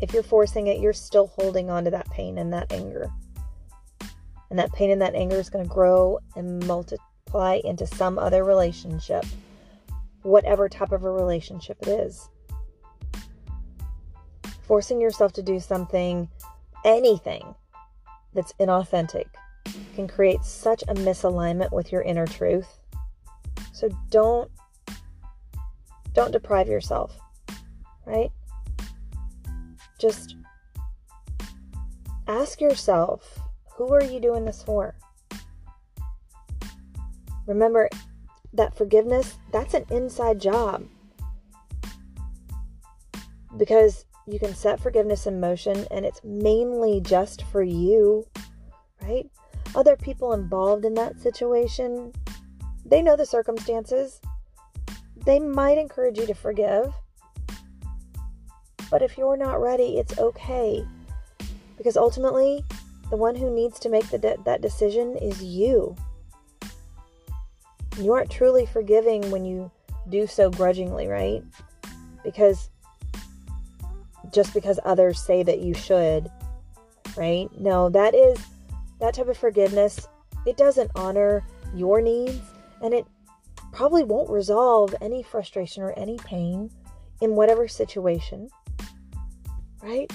if 0.00 0.12
you're 0.12 0.22
forcing 0.22 0.66
it, 0.66 0.80
you're 0.80 0.92
still 0.92 1.28
holding 1.28 1.70
on 1.70 1.84
to 1.84 1.90
that 1.90 2.10
pain 2.10 2.38
and 2.38 2.52
that 2.52 2.72
anger. 2.72 3.10
And 4.50 4.58
that 4.58 4.72
pain 4.72 4.90
and 4.90 5.00
that 5.00 5.14
anger 5.14 5.36
is 5.36 5.48
going 5.48 5.64
to 5.64 5.72
grow 5.72 6.18
and 6.34 6.66
multiply 6.66 7.60
into 7.64 7.86
some 7.86 8.18
other 8.18 8.44
relationship. 8.44 9.24
whatever 10.22 10.68
type 10.68 10.92
of 10.92 11.04
a 11.04 11.10
relationship 11.10 11.78
it 11.82 11.88
is. 11.88 12.28
Forcing 14.62 15.00
yourself 15.00 15.32
to 15.34 15.42
do 15.42 15.58
something, 15.58 16.28
anything 16.84 17.54
that's 18.34 18.52
inauthentic, 18.60 19.26
can 19.94 20.06
create 20.06 20.42
such 20.44 20.82
a 20.82 20.94
misalignment 20.94 21.72
with 21.72 21.90
your 21.90 22.02
inner 22.02 22.26
truth. 22.26 22.78
So 23.72 23.88
don't 24.10 24.50
don't 26.12 26.32
deprive 26.32 26.68
yourself. 26.68 27.16
Right? 28.04 28.30
Just 29.98 30.36
ask 32.26 32.60
yourself, 32.60 33.38
who 33.86 33.94
are 33.94 34.04
you 34.04 34.20
doing 34.20 34.44
this 34.44 34.62
for? 34.62 34.94
Remember 37.46 37.88
that 38.52 38.76
forgiveness, 38.76 39.38
that's 39.52 39.72
an 39.72 39.86
inside 39.90 40.38
job. 40.38 40.86
Because 43.56 44.04
you 44.26 44.38
can 44.38 44.54
set 44.54 44.80
forgiveness 44.80 45.26
in 45.26 45.40
motion 45.40 45.86
and 45.90 46.04
it's 46.04 46.20
mainly 46.22 47.00
just 47.00 47.42
for 47.44 47.62
you, 47.62 48.26
right? 49.00 49.30
Other 49.74 49.96
people 49.96 50.34
involved 50.34 50.84
in 50.84 50.92
that 50.94 51.18
situation, 51.18 52.12
they 52.84 53.00
know 53.00 53.16
the 53.16 53.24
circumstances. 53.24 54.20
They 55.24 55.38
might 55.38 55.78
encourage 55.78 56.18
you 56.18 56.26
to 56.26 56.34
forgive. 56.34 56.92
But 58.90 59.00
if 59.00 59.16
you're 59.16 59.38
not 59.38 59.58
ready, 59.58 59.96
it's 59.96 60.18
okay. 60.18 60.84
Because 61.78 61.96
ultimately, 61.96 62.62
the 63.10 63.16
one 63.16 63.34
who 63.34 63.54
needs 63.54 63.78
to 63.80 63.88
make 63.88 64.08
de- 64.10 64.36
that 64.44 64.62
decision 64.62 65.16
is 65.16 65.42
you. 65.42 65.96
You 67.98 68.12
aren't 68.12 68.30
truly 68.30 68.66
forgiving 68.66 69.30
when 69.30 69.44
you 69.44 69.70
do 70.08 70.26
so 70.26 70.50
grudgingly, 70.50 71.08
right? 71.08 71.42
Because 72.24 72.70
just 74.32 74.54
because 74.54 74.78
others 74.84 75.20
say 75.20 75.42
that 75.42 75.58
you 75.58 75.74
should, 75.74 76.30
right? 77.16 77.48
No, 77.58 77.88
that 77.90 78.14
is 78.14 78.38
that 79.00 79.14
type 79.14 79.28
of 79.28 79.36
forgiveness. 79.36 80.08
It 80.46 80.56
doesn't 80.56 80.90
honor 80.94 81.44
your 81.74 82.00
needs 82.00 82.40
and 82.82 82.94
it 82.94 83.06
probably 83.72 84.04
won't 84.04 84.30
resolve 84.30 84.94
any 85.00 85.22
frustration 85.22 85.82
or 85.82 85.92
any 85.92 86.16
pain 86.18 86.70
in 87.20 87.34
whatever 87.34 87.68
situation, 87.68 88.48
right? 89.82 90.10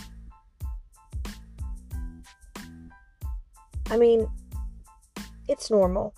I 3.90 3.98
mean, 3.98 4.28
it's 5.48 5.70
normal, 5.70 6.14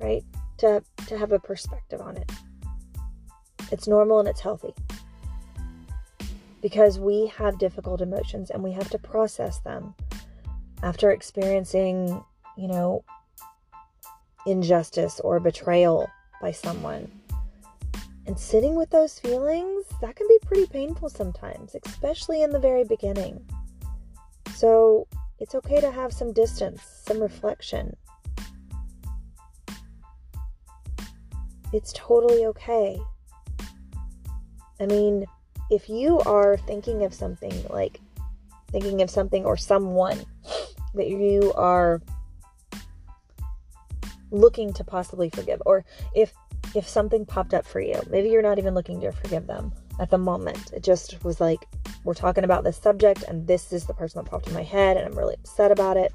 right? 0.00 0.24
To 0.58 0.82
to 1.06 1.18
have 1.18 1.32
a 1.32 1.38
perspective 1.38 2.00
on 2.00 2.16
it. 2.16 2.30
It's 3.70 3.88
normal 3.88 4.20
and 4.20 4.28
it's 4.28 4.40
healthy. 4.40 4.74
Because 6.62 6.98
we 6.98 7.26
have 7.36 7.58
difficult 7.58 8.00
emotions 8.00 8.50
and 8.50 8.62
we 8.62 8.72
have 8.72 8.90
to 8.90 8.98
process 8.98 9.58
them 9.60 9.94
after 10.82 11.10
experiencing, 11.10 12.24
you 12.56 12.68
know, 12.68 13.04
injustice 14.46 15.20
or 15.20 15.38
betrayal 15.40 16.08
by 16.40 16.52
someone. 16.52 17.10
And 18.26 18.38
sitting 18.38 18.74
with 18.74 18.90
those 18.90 19.20
feelings, 19.20 19.84
that 20.00 20.16
can 20.16 20.26
be 20.26 20.38
pretty 20.44 20.66
painful 20.66 21.08
sometimes, 21.08 21.76
especially 21.86 22.42
in 22.42 22.50
the 22.50 22.58
very 22.58 22.84
beginning. 22.84 23.44
So 24.54 25.06
it's 25.38 25.54
okay 25.54 25.80
to 25.80 25.90
have 25.90 26.12
some 26.12 26.32
distance, 26.32 26.82
some 27.04 27.20
reflection. 27.20 27.96
It's 31.72 31.92
totally 31.94 32.46
okay. 32.46 32.98
I 34.80 34.86
mean, 34.86 35.26
if 35.70 35.88
you 35.88 36.20
are 36.20 36.56
thinking 36.56 37.04
of 37.04 37.12
something 37.12 37.52
like 37.70 38.00
thinking 38.70 39.02
of 39.02 39.10
something 39.10 39.44
or 39.44 39.56
someone 39.56 40.18
that 40.94 41.08
you 41.08 41.52
are 41.54 42.00
looking 44.30 44.72
to 44.72 44.84
possibly 44.84 45.30
forgive 45.30 45.62
or 45.66 45.84
if 46.14 46.32
if 46.74 46.88
something 46.88 47.24
popped 47.24 47.54
up 47.54 47.64
for 47.64 47.80
you 47.80 48.00
maybe 48.10 48.28
you're 48.28 48.42
not 48.42 48.58
even 48.58 48.74
looking 48.74 49.00
to 49.00 49.12
forgive 49.12 49.46
them 49.46 49.72
at 50.00 50.10
the 50.10 50.18
moment 50.18 50.72
it 50.72 50.82
just 50.82 51.22
was 51.24 51.40
like 51.40 51.66
we're 52.06 52.14
talking 52.14 52.44
about 52.44 52.64
this 52.64 52.76
subject 52.76 53.24
and 53.28 53.46
this 53.46 53.72
is 53.72 53.84
the 53.84 53.94
person 53.94 54.22
that 54.22 54.30
popped 54.30 54.48
in 54.48 54.54
my 54.54 54.62
head 54.62 54.96
and 54.96 55.06
i'm 55.06 55.18
really 55.18 55.34
upset 55.34 55.70
about 55.70 55.96
it 55.96 56.12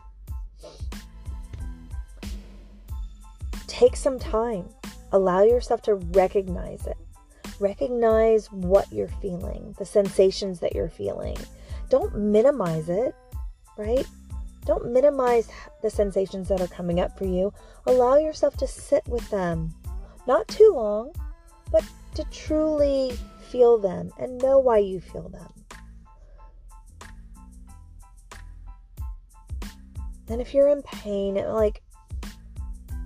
take 3.68 3.96
some 3.96 4.18
time 4.18 4.68
allow 5.12 5.44
yourself 5.44 5.82
to 5.82 5.96
recognize 5.96 6.88
it 6.88 6.98
recognize 7.60 8.52
what 8.52 8.92
you're 8.92 9.08
feeling 9.08 9.76
the 9.78 9.86
sensations 9.86 10.60
that 10.60 10.74
you're 10.74 10.90
feeling 10.90 11.38
don't 11.90 12.18
minimize 12.18 12.90
it 12.90 13.14
right 13.78 14.08
don't 14.66 14.92
minimize 14.92 15.50
the 15.82 15.90
sensations 15.90 16.48
that 16.50 16.62
are 16.62 16.68
coming 16.68 17.00
up 17.00 17.18
for 17.18 17.26
you. 17.26 17.54
Allow 17.88 18.18
yourself 18.18 18.56
to 18.58 18.68
sit 18.68 19.08
with 19.08 19.28
them. 19.30 19.74
Not 20.28 20.48
too 20.48 20.72
long, 20.76 21.12
but 21.72 21.84
to 22.16 22.24
truly 22.26 23.18
feel 23.50 23.78
them 23.80 24.12
and 24.20 24.42
know 24.42 24.60
why 24.60 24.78
you 24.78 25.02
feel 25.02 25.30
them. 25.30 25.52
And 30.32 30.40
if 30.40 30.54
you're 30.54 30.70
in 30.70 30.82
pain, 30.82 31.36
like 31.36 31.82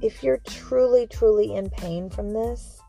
if 0.01 0.21
you're 0.21 0.39
truly, 0.47 1.07
truly 1.07 1.55
in 1.55 1.71
pain 1.71 2.07
from 2.09 2.31
this, 2.31 2.79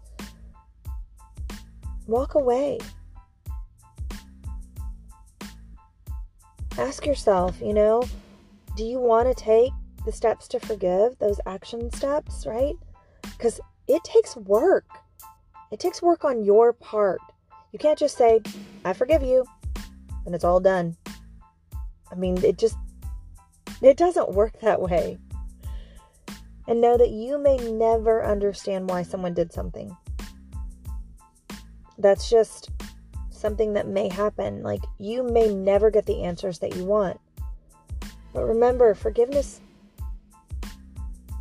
walk 2.07 2.35
away. 2.35 2.79
Ask 6.77 7.07
yourself, 7.07 7.59
you 7.63 7.73
know, 7.73 8.03
do 8.77 8.85
you 8.85 9.01
want 9.01 9.27
to 9.27 9.35
take 9.35 9.73
the 10.05 10.13
steps 10.13 10.47
to 10.49 10.61
forgive, 10.61 11.19
those 11.19 11.41
action 11.47 11.91
steps, 11.93 12.45
right? 12.47 12.75
Because 13.23 13.59
it 13.89 14.05
takes 14.05 14.37
work. 14.37 14.85
It 15.73 15.81
takes 15.81 16.03
work 16.03 16.27
on 16.27 16.45
your 16.45 16.75
part. 16.75 17.21
You 17.73 17.79
can't 17.79 17.99
just 17.99 18.19
say, 18.19 18.43
I 18.85 18.93
forgive 18.93 19.23
you, 19.23 19.45
and 20.27 20.35
it's 20.35 20.45
all 20.45 20.61
done. 20.61 20.95
I 22.13 22.15
mean, 22.15 22.37
it 22.45 22.59
just, 22.59 22.77
it 23.83 23.97
doesn't 23.97 24.33
work 24.33 24.61
that 24.61 24.81
way. 24.81 25.19
And 26.69 26.81
know 26.81 26.97
that 26.97 27.11
you 27.11 27.39
may 27.39 27.57
never 27.57 28.25
understand 28.25 28.91
why 28.91 29.03
someone 29.03 29.35
did 29.35 29.53
something. 29.53 29.97
That's 31.99 32.29
just 32.29 32.71
something 33.31 33.75
that 33.75 33.87
may 33.87 34.09
happen. 34.09 34.63
Like, 34.63 34.83
you 34.99 35.23
may 35.23 35.55
never 35.55 35.91
get 35.91 36.07
the 36.07 36.25
answers 36.25 36.59
that 36.59 36.75
you 36.75 36.85
want. 36.85 37.21
But 38.33 38.45
remember, 38.45 38.95
forgiveness, 38.95 39.61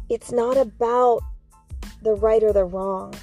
it's 0.09 0.31
not 0.31 0.57
about 0.57 1.21
the 2.03 2.13
right 2.13 2.43
or 2.43 2.53
the 2.53 2.65
wrong. 2.65 3.13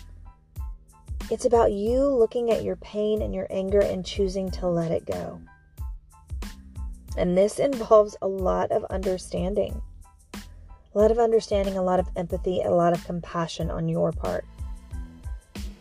It's 1.30 1.44
about 1.44 1.72
you 1.72 2.04
looking 2.04 2.50
at 2.50 2.64
your 2.64 2.76
pain 2.76 3.22
and 3.22 3.34
your 3.34 3.46
anger 3.48 3.80
and 3.80 4.04
choosing 4.04 4.50
to 4.52 4.66
let 4.66 4.90
it 4.90 5.06
go. 5.06 5.40
And 7.16 7.36
this 7.36 7.58
involves 7.58 8.16
a 8.22 8.26
lot 8.26 8.70
of 8.70 8.84
understanding. 8.84 9.80
A 10.94 10.98
lot 10.98 11.10
of 11.10 11.18
understanding, 11.18 11.76
a 11.76 11.82
lot 11.82 12.00
of 12.00 12.08
empathy, 12.16 12.60
a 12.62 12.70
lot 12.70 12.92
of 12.92 13.04
compassion 13.04 13.70
on 13.70 13.88
your 13.88 14.12
part. 14.12 14.44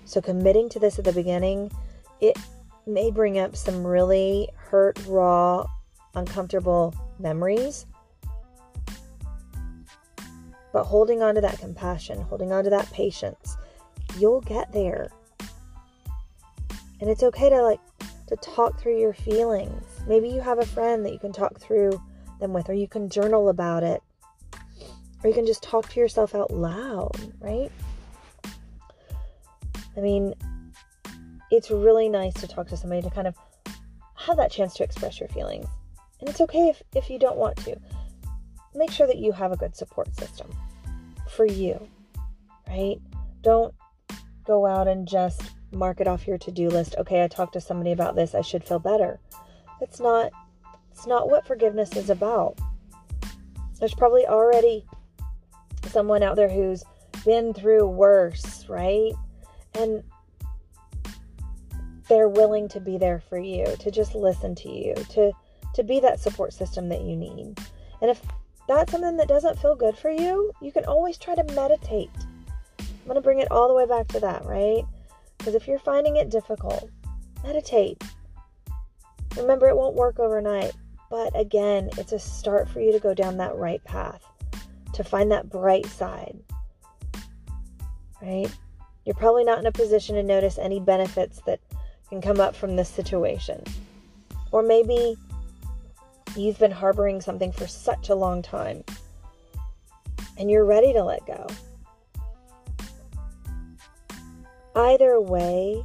So, 0.06 0.22
committing 0.22 0.70
to 0.70 0.80
this 0.80 1.00
at 1.00 1.06
the 1.06 1.14
beginning, 1.14 1.72
it 2.20 2.38
may 2.86 3.12
bring 3.12 3.40
up 3.40 3.56
some 3.56 3.86
really 3.86 4.50
hurt, 4.56 5.00
raw, 5.08 5.66
uncomfortable 6.16 6.94
memories. 7.20 7.86
But 10.74 10.86
holding 10.86 11.22
on 11.22 11.36
to 11.36 11.42
that 11.42 11.60
compassion, 11.60 12.22
holding 12.22 12.52
on 12.52 12.64
to 12.64 12.70
that 12.70 12.90
patience, 12.92 13.58
you'll 14.18 14.42
get 14.42 14.72
there. 14.72 15.10
And 17.00 17.10
it's 17.10 17.24
okay 17.24 17.50
to 17.50 17.62
like 17.62 17.80
to 18.28 18.36
talk 18.38 18.80
through 18.80 19.00
your 19.00 19.14
feelings. 19.14 19.84
Maybe 20.08 20.30
you 20.30 20.42
have 20.42 20.60
a 20.60 20.66
friend 20.66 21.06
that 21.06 21.14
you 21.14 21.20
can 21.20 21.32
talk 21.32 21.60
through 21.60 22.02
them 22.40 22.54
with, 22.54 22.70
or 22.70 22.74
you 22.74 22.88
can 22.88 23.10
journal 23.10 23.50
about 23.50 23.84
it, 23.84 24.02
or 25.24 25.28
you 25.30 25.34
can 25.34 25.46
just 25.46 25.64
talk 25.64 25.90
to 25.90 26.00
yourself 26.00 26.34
out 26.36 26.52
loud, 26.52 27.16
right? 27.40 27.72
I 29.96 30.00
mean, 30.00 30.34
it's 31.52 31.70
really 31.70 32.10
nice 32.10 32.34
to 32.36 32.48
talk 32.48 32.68
to 32.70 32.78
somebody 32.78 33.02
to 33.02 33.10
kind 33.10 33.28
of 33.28 33.36
have 34.16 34.38
that 34.38 34.52
chance 34.52 34.74
to 34.76 34.84
express 34.84 35.20
your 35.20 35.30
feelings. 35.30 35.68
And 36.20 36.30
it's 36.30 36.42
okay 36.42 36.70
if, 36.70 36.82
if 36.96 37.10
you 37.10 37.20
don't 37.20 37.38
want 37.38 37.58
to. 37.58 37.76
Make 38.74 38.92
sure 38.92 39.08
that 39.08 39.18
you 39.18 39.32
have 39.34 39.52
a 39.52 39.58
good 39.58 39.76
support 39.76 40.16
system 40.16 40.50
for 41.30 41.46
you, 41.46 41.88
right? 42.68 42.98
Don't 43.42 43.74
go 44.46 44.66
out 44.66 44.88
and 44.88 45.08
just 45.08 45.42
mark 45.72 46.00
it 46.00 46.08
off 46.08 46.28
your 46.28 46.38
to-do 46.38 46.70
list. 46.70 46.96
Okay, 46.98 47.24
I 47.24 47.28
talked 47.28 47.54
to 47.54 47.62
somebody 47.62 47.92
about 47.92 48.16
this. 48.16 48.34
I 48.34 48.42
should 48.42 48.64
feel 48.64 48.80
better. 48.80 49.20
It's 49.82 50.00
not 50.00 50.32
it's 50.92 51.08
not 51.08 51.30
what 51.30 51.48
forgiveness 51.48 51.96
is 51.96 52.10
about. 52.10 52.60
There's 53.80 53.96
probably 53.96 54.26
already 54.28 54.86
someone 55.88 56.22
out 56.22 56.36
there 56.36 56.50
who's 56.50 56.84
been 57.26 57.54
through 57.54 57.88
worse, 57.88 58.68
right? 58.70 59.14
And 59.74 60.04
they're 62.08 62.30
willing 62.30 62.68
to 62.70 62.80
be 62.80 62.98
there 62.98 63.24
for 63.30 63.40
you, 63.40 63.66
to 63.80 63.90
just 63.90 64.16
listen 64.16 64.54
to 64.56 64.70
you, 64.70 64.94
to 65.10 65.32
to 65.74 65.84
be 65.84 66.00
that 66.02 66.20
support 66.20 66.54
system 66.54 66.90
that 66.90 67.02
you 67.02 67.16
need. 67.16 67.58
And 68.02 68.12
if 68.12 68.22
that's 68.68 68.92
something 68.92 69.18
that 69.18 69.28
doesn't 69.28 69.60
feel 69.60 69.76
good 69.76 69.98
for 69.98 70.12
you, 70.12 70.52
you 70.62 70.72
can 70.72 70.86
always 70.86 71.18
try 71.18 71.36
to 71.36 71.44
meditate. 71.56 72.10
I'm 72.80 73.06
going 73.06 73.16
to 73.16 73.22
bring 73.22 73.40
it 73.40 73.50
all 73.52 73.68
the 73.68 73.74
way 73.74 73.86
back 73.86 74.08
to 74.10 74.20
that, 74.20 74.46
right? 74.46 74.84
Because 75.38 75.56
if 75.56 75.68
you're 75.68 75.80
finding 75.80 76.18
it 76.18 76.30
difficult, 76.30 76.90
meditate. 77.44 78.04
Remember, 79.38 79.68
it 79.68 79.76
won't 79.76 79.96
work 79.96 80.20
overnight, 80.20 80.74
but 81.10 81.38
again, 81.40 81.90
it's 81.98 82.12
a 82.12 82.20
start 82.20 82.70
for 82.70 82.80
you 82.80 82.92
to 82.92 83.00
go 83.00 83.14
down 83.14 83.38
that 83.38 83.56
right 83.56 83.84
path, 83.84 84.24
to 84.94 85.04
find 85.04 85.32
that 85.32 85.50
bright 85.50 85.86
side, 85.86 86.38
right? 88.22 88.50
You're 89.06 89.16
probably 89.16 89.44
not 89.44 89.60
in 89.60 89.66
a 89.66 89.72
position 89.72 90.16
to 90.16 90.24
notice 90.24 90.58
any 90.58 90.80
benefits 90.80 91.42
that 91.46 91.60
can 92.10 92.22
come 92.22 92.40
up 92.40 92.56
from 92.56 92.76
this 92.76 92.90
situation. 92.90 93.64
Or 94.52 94.62
maybe 94.62 95.16
you've 96.36 96.60
been 96.60 96.72
harboring 96.72 97.22
something 97.22 97.52
for 97.52 97.68
such 97.68 98.10
a 98.10 98.16
long 98.16 98.42
time 98.42 98.84
and 100.38 100.50
you're 100.50 100.66
ready 100.66 100.94
to 100.94 101.04
let 101.04 101.26
go. 101.26 101.48
Either 104.76 105.20
way, 105.20 105.84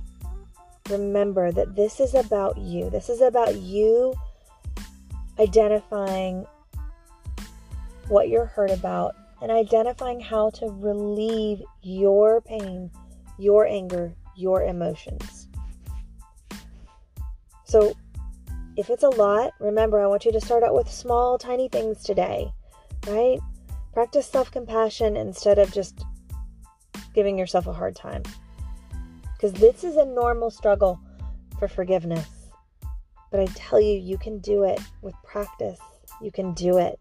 remember 0.91 1.53
that 1.53 1.77
this 1.77 2.01
is 2.01 2.15
about 2.15 2.57
you. 2.59 2.91
This 2.91 3.09
is 3.09 3.21
about 3.21 3.57
you 3.57 4.15
identifying 5.39 6.47
what 8.09 8.29
you're 8.29 8.47
hurt 8.47 8.71
about 8.71 9.15
and 9.43 9.51
identifying 9.51 10.21
how 10.21 10.51
to 10.51 10.67
relieve 10.67 11.61
your 11.83 12.41
pain, 12.41 12.91
your 13.39 13.67
anger, 13.67 14.15
your 14.37 14.63
emotions. 14.63 15.49
So, 17.65 17.95
if 18.77 18.91
it's 18.91 19.03
a 19.03 19.09
lot, 19.09 19.53
remember, 19.59 20.01
I 20.01 20.07
want 20.07 20.25
you 20.25 20.33
to 20.33 20.41
start 20.41 20.63
out 20.63 20.75
with 20.75 20.91
small, 20.91 21.39
tiny 21.39 21.69
things 21.69 22.05
today, 22.05 22.53
right? 23.07 23.39
Practice 23.93 24.27
self 24.27 24.51
compassion 24.51 25.17
instead 25.17 25.59
of 25.59 25.73
just 25.73 26.05
giving 27.15 27.39
yourself 27.39 27.67
a 27.67 27.73
hard 27.73 27.97
time. 27.97 28.23
Because 29.47 29.61
this 29.61 29.85
is 29.85 29.97
a 29.97 30.05
normal 30.05 30.51
struggle 30.51 30.99
for 31.61 31.69
forgiveness. 31.69 32.49
But 33.31 33.39
I 33.39 33.47
tell 33.55 33.81
you, 33.81 33.97
you 33.97 34.19
can 34.19 34.41
do 34.41 34.65
it 34.65 34.81
with 35.03 35.15
practice. 35.23 35.79
You 36.21 36.33
can 36.33 36.53
do 36.55 36.79
it. 36.79 37.01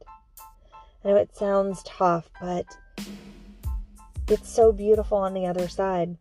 I 1.04 1.08
know 1.08 1.16
it 1.16 1.36
sounds 1.36 1.82
tough, 1.82 2.30
but 2.40 2.66
it's 4.28 4.48
so 4.48 4.72
beautiful 4.72 5.18
on 5.18 5.34
the 5.34 5.48
other 5.48 5.68
side, 5.68 6.18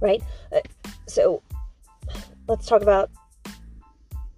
right? 0.00 0.22
Uh, 0.54 0.60
so 1.08 1.42
let's 2.46 2.68
talk 2.68 2.82
about 2.82 3.10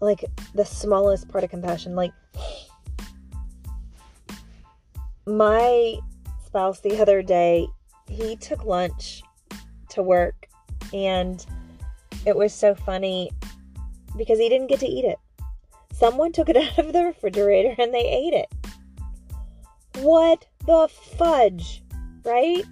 like 0.01 0.25
the 0.55 0.65
smallest 0.65 1.29
part 1.29 1.45
of 1.45 1.51
compassion. 1.51 1.95
Like 1.95 2.13
my 5.27 5.99
spouse 6.47 6.81
the 6.81 6.99
other 6.99 7.21
day, 7.21 7.67
he 8.09 8.37
took 8.37 8.65
lunch 8.65 9.23
to 9.91 10.03
work 10.03 10.49
and 10.93 11.45
it 12.27 12.37
was 12.37 12.53
so 12.53 12.75
funny 12.75 13.31
because 14.17 14.39
he 14.39 14.49
didn't 14.49 14.69
get 14.69 14.81
to 14.81 14.87
eat 14.87 15.05
it. 15.05 15.19
Someone 15.93 16.33
took 16.33 16.49
it 16.49 16.57
out 16.79 16.79
of 16.79 16.93
the 16.93 17.05
refrigerator 17.05 17.75
and 17.79 17.93
they 17.93 18.09
ate 18.09 18.35
it. 18.35 18.53
What 20.03 20.47
the 20.67 20.89
fudge, 21.17 21.83
right? 22.25 22.65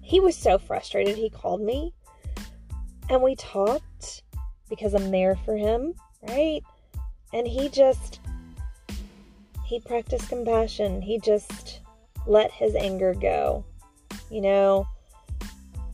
He 0.00 0.20
was 0.20 0.36
so 0.36 0.58
frustrated. 0.58 1.16
He 1.16 1.30
called 1.30 1.60
me 1.60 1.92
and 3.08 3.22
we 3.22 3.34
talked 3.36 4.22
because 4.68 4.94
I'm 4.94 5.10
there 5.10 5.36
for 5.36 5.56
him, 5.56 5.94
right? 6.28 6.62
And 7.32 7.46
he 7.46 7.68
just, 7.68 8.20
he 9.64 9.80
practiced 9.80 10.28
compassion. 10.28 11.02
He 11.02 11.18
just 11.18 11.80
let 12.26 12.50
his 12.50 12.74
anger 12.74 13.14
go. 13.14 13.64
You 14.30 14.40
know, 14.40 14.88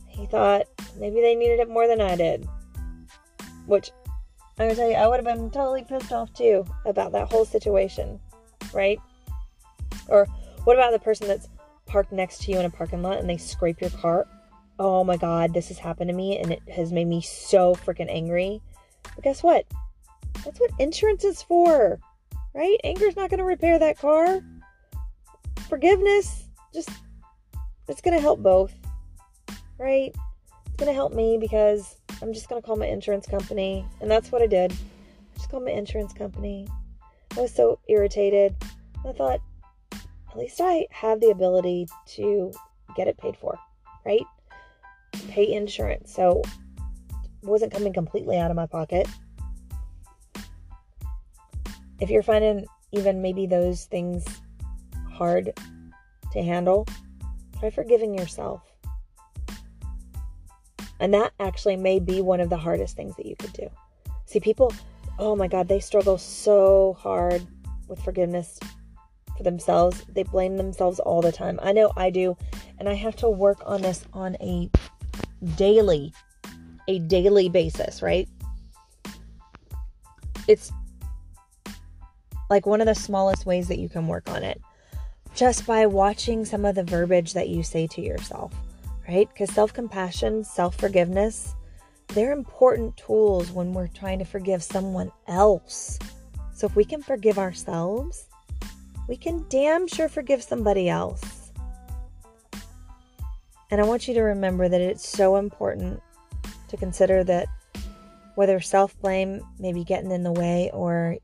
he 0.07 0.25
thought 0.25 0.67
maybe 0.97 1.21
they 1.21 1.35
needed 1.35 1.59
it 1.59 1.69
more 1.69 1.87
than 1.87 2.01
I 2.01 2.15
did. 2.15 2.47
Which, 3.65 3.91
I'm 4.57 4.67
gonna 4.67 4.75
tell 4.75 4.89
you, 4.89 4.95
I 4.95 5.07
would 5.07 5.23
have 5.23 5.37
been 5.37 5.49
totally 5.51 5.83
pissed 5.83 6.11
off 6.11 6.33
too 6.33 6.65
about 6.85 7.11
that 7.11 7.31
whole 7.31 7.45
situation, 7.45 8.19
right? 8.73 8.99
Or 10.07 10.25
what 10.63 10.75
about 10.75 10.91
the 10.91 10.99
person 10.99 11.27
that's 11.27 11.47
parked 11.85 12.11
next 12.11 12.41
to 12.43 12.51
you 12.51 12.59
in 12.59 12.65
a 12.65 12.69
parking 12.69 13.01
lot 13.01 13.19
and 13.19 13.29
they 13.29 13.37
scrape 13.37 13.81
your 13.81 13.89
car? 13.91 14.27
Oh 14.79 15.03
my 15.03 15.17
god, 15.17 15.53
this 15.53 15.67
has 15.67 15.77
happened 15.77 16.09
to 16.09 16.15
me 16.15 16.39
and 16.39 16.53
it 16.53 16.61
has 16.69 16.91
made 16.91 17.07
me 17.07 17.21
so 17.21 17.75
freaking 17.75 18.09
angry. 18.09 18.61
But 19.03 19.23
guess 19.23 19.43
what? 19.43 19.65
That's 20.45 20.59
what 20.59 20.71
insurance 20.79 21.23
is 21.23 21.41
for, 21.41 21.99
right? 22.53 22.77
Anger's 22.83 23.15
not 23.15 23.29
going 23.29 23.39
to 23.39 23.43
repair 23.43 23.77
that 23.77 23.97
car. 23.97 24.41
Forgiveness, 25.67 26.45
just, 26.73 26.89
it's 27.87 28.01
going 28.01 28.15
to 28.15 28.21
help 28.21 28.41
both, 28.41 28.73
right? 29.77 30.15
Going 30.79 30.87
to 30.87 30.93
help 30.93 31.13
me 31.13 31.37
because 31.37 31.97
I'm 32.21 32.31
just 32.31 32.47
going 32.47 32.61
to 32.61 32.65
call 32.65 32.77
my 32.77 32.85
insurance 32.85 33.27
company. 33.27 33.85
And 33.99 34.09
that's 34.09 34.31
what 34.31 34.41
I 34.41 34.47
did. 34.47 34.71
I 34.71 35.35
just 35.35 35.49
called 35.51 35.65
my 35.65 35.71
insurance 35.71 36.13
company. 36.13 36.67
I 37.35 37.41
was 37.41 37.53
so 37.53 37.79
irritated. 37.89 38.55
I 39.05 39.11
thought, 39.11 39.41
at 39.91 40.37
least 40.37 40.61
I 40.63 40.87
have 40.91 41.19
the 41.19 41.31
ability 41.31 41.89
to 42.15 42.53
get 42.95 43.09
it 43.09 43.17
paid 43.17 43.35
for, 43.35 43.59
right? 44.05 44.23
Pay 45.27 45.51
insurance. 45.51 46.15
So 46.15 46.41
wasn't 47.41 47.73
coming 47.73 47.91
completely 47.91 48.37
out 48.37 48.49
of 48.49 48.55
my 48.55 48.65
pocket. 48.65 49.05
If 51.99 52.09
you're 52.09 52.23
finding 52.23 52.65
even 52.93 53.21
maybe 53.21 53.47
those 53.47 53.83
things 53.83 54.25
hard 55.11 55.51
to 56.31 56.41
handle, 56.41 56.87
try 57.59 57.69
forgiving 57.69 58.17
yourself. 58.17 58.68
And 60.99 61.13
that 61.13 61.33
actually 61.39 61.77
may 61.77 61.99
be 61.99 62.21
one 62.21 62.39
of 62.39 62.49
the 62.49 62.57
hardest 62.57 62.95
things 62.95 63.15
that 63.15 63.25
you 63.25 63.35
could 63.35 63.53
do. 63.53 63.69
See, 64.25 64.39
people, 64.39 64.73
oh 65.17 65.35
my 65.35 65.47
God, 65.47 65.67
they 65.67 65.79
struggle 65.79 66.17
so 66.17 66.97
hard 66.99 67.45
with 67.87 68.01
forgiveness 68.03 68.59
for 69.37 69.43
themselves. 69.43 70.05
They 70.09 70.23
blame 70.23 70.57
themselves 70.57 70.99
all 70.99 71.21
the 71.21 71.31
time. 71.31 71.59
I 71.63 71.71
know 71.71 71.91
I 71.95 72.09
do. 72.09 72.37
And 72.77 72.87
I 72.87 72.93
have 72.93 73.15
to 73.17 73.29
work 73.29 73.61
on 73.65 73.81
this 73.81 74.05
on 74.13 74.35
a 74.41 74.69
daily 75.55 76.13
a 76.87 76.99
daily 76.99 77.49
basis, 77.49 78.01
right? 78.01 78.27
It's 80.47 80.71
like 82.49 82.65
one 82.65 82.81
of 82.81 82.87
the 82.87 82.95
smallest 82.95 83.45
ways 83.45 83.67
that 83.67 83.77
you 83.77 83.87
can 83.87 84.07
work 84.07 84.27
on 84.29 84.43
it 84.43 84.59
just 85.35 85.65
by 85.67 85.85
watching 85.85 86.43
some 86.43 86.65
of 86.65 86.75
the 86.75 86.83
verbiage 86.83 87.33
that 87.33 87.49
you 87.49 87.63
say 87.63 87.87
to 87.87 88.01
yourself, 88.01 88.51
right? 89.09 89.27
Because 89.29 89.51
self 89.51 89.73
compassion, 89.73 90.43
self 90.43 90.75
forgiveness, 90.75 91.55
they're 92.09 92.31
important 92.31 92.95
tools 92.95 93.51
when 93.51 93.73
we're 93.73 93.87
trying 93.87 94.19
to 94.19 94.25
forgive 94.25 94.61
someone 94.61 95.11
else. 95.27 95.97
So 96.53 96.67
if 96.67 96.75
we 96.75 96.85
can 96.85 97.01
forgive 97.01 97.39
ourselves, 97.39 98.27
we 99.07 99.17
can 99.17 99.45
damn 99.49 99.87
sure 99.87 100.09
forgive 100.09 100.43
somebody 100.43 100.89
else. 100.89 101.51
And 103.71 103.81
I 103.81 103.83
want 103.83 104.07
you 104.07 104.13
to 104.13 104.21
remember 104.21 104.69
that 104.69 104.81
it's 104.81 105.07
so 105.07 105.37
important 105.37 106.01
to 106.67 106.77
consider 106.77 107.23
that 107.23 107.47
whether 108.35 108.59
self 108.59 108.99
blame 109.01 109.41
may 109.57 109.73
be 109.73 109.83
getting 109.83 110.11
in 110.11 110.23
the 110.23 110.31
way 110.31 110.69
or 110.71 111.17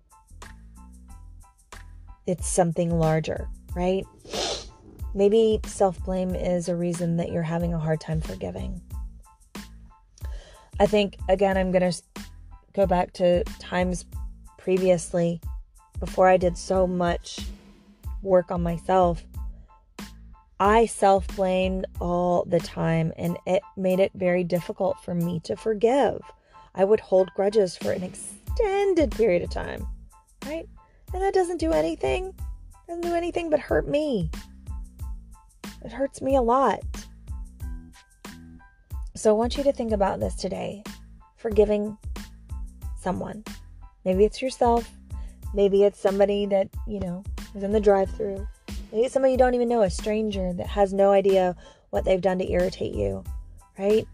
it's 2.26 2.48
something 2.48 2.98
larger, 2.98 3.48
right? 3.76 4.06
Maybe 5.15 5.60
self 5.65 6.04
blame 6.06 6.36
is 6.36 6.69
a 6.69 6.75
reason 6.75 7.17
that 7.17 7.32
you're 7.32 7.41
having 7.41 7.73
a 7.73 7.80
hard 7.80 7.99
time 7.99 8.21
forgiving. 8.21 8.80
I 10.80 10.86
think, 10.86 11.17
again, 11.28 11.58
I'm 11.58 11.71
going 11.71 11.91
to 11.91 12.01
go 12.73 12.86
back 12.86 13.13
to 13.13 13.43
times 13.58 14.06
previously 14.60 15.41
before 15.99 16.28
I 16.28 16.38
did 16.38 16.58
so 16.58 16.86
much 16.86 17.39
work 18.21 18.51
on 18.51 18.62
myself 18.62 19.25
I 20.60 20.86
self 20.86 21.28
blamed 21.36 21.86
all 21.99 22.45
the 22.45 22.60
time, 22.60 23.12
and 23.17 23.38
it 23.45 23.62
made 23.75 23.99
it 23.99 24.12
very 24.15 24.43
difficult 24.43 24.97
for 25.01 25.13
me 25.13 25.41
to 25.41 25.56
forgive. 25.58 26.21
I 26.73 26.86
would 26.86 27.01
hold 27.01 27.30
grudges 27.36 27.75
for 27.75 27.91
an 27.91 28.04
extended 28.04 29.12
period 29.12 29.43
of 29.43 29.49
time, 29.49 29.86
right? 30.45 30.67
And 31.13 31.21
that 31.21 31.34
doesn't 31.34 31.58
do 31.58 31.71
anything, 31.71 32.34
doesn't 32.88 33.01
do 33.01 33.15
anything 33.15 33.49
but 33.49 33.60
hurt 33.60 33.88
me. 33.88 34.32
It 35.84 35.91
hurts 35.91 36.21
me 36.21 36.36
a 36.36 36.41
lot. 36.41 36.82
So 39.15 39.30
I 39.30 39.34
want 39.38 39.58
you 39.58 39.63
to 39.63 39.73
think 39.73 39.91
about 39.91 40.19
this 40.19 40.36
today 40.36 40.84
forgiving 41.38 41.97
someone. 42.99 43.43
Maybe 44.04 44.25
it's 44.25 44.41
yourself, 44.41 44.89
maybe 45.54 45.84
it's 45.84 45.99
somebody 45.99 46.45
that, 46.47 46.69
you 46.88 46.99
know, 46.99 47.23
is 47.56 47.63
in 47.63 47.71
the 47.71 47.80
drive 47.80 48.10
through 48.12 48.47
Maybe 48.95 49.10
somebody 49.10 49.34
you 49.34 49.38
don't 49.38 49.56
even 49.56 49.67
know, 49.67 49.82
a 49.82 49.89
stranger 49.89 50.54
that 50.54 50.67
has 50.67 50.93
no 50.93 51.12
idea 51.12 51.54
what 51.89 52.06
they've 52.06 52.21
done 52.21 52.39
to 52.39 52.49
irritate 52.49 52.95
you, 52.95 53.25
right? 53.78 54.08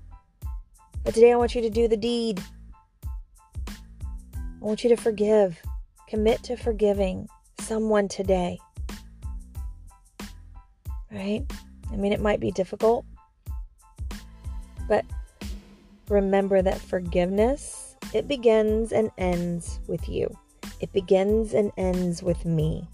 But 1.03 1.13
today 1.13 1.31
I 1.31 1.35
want 1.35 1.53
you 1.53 1.61
to 1.61 1.69
do 1.69 1.87
the 1.87 1.97
deed. 1.97 2.41
I 3.67 3.69
want 4.59 4.83
you 4.83 4.89
to 4.89 4.95
forgive. 4.95 5.59
Commit 6.07 6.41
to 6.45 6.57
forgiving 6.57 7.27
someone 7.59 8.07
today. 8.07 8.57
Right? 11.11 11.43
I 11.91 11.95
mean, 11.95 12.13
it 12.13 12.21
might 12.21 12.39
be 12.39 12.51
difficult, 12.51 13.05
but 14.87 15.05
remember 16.07 16.61
that 16.61 16.79
forgiveness, 16.79 17.95
it 18.13 18.27
begins 18.27 18.91
and 18.91 19.11
ends 19.17 19.79
with 19.87 20.07
you. 20.07 20.33
It 20.79 20.93
begins 20.93 21.53
and 21.53 21.71
ends 21.77 22.23
with 22.23 22.45
me. 22.45 22.87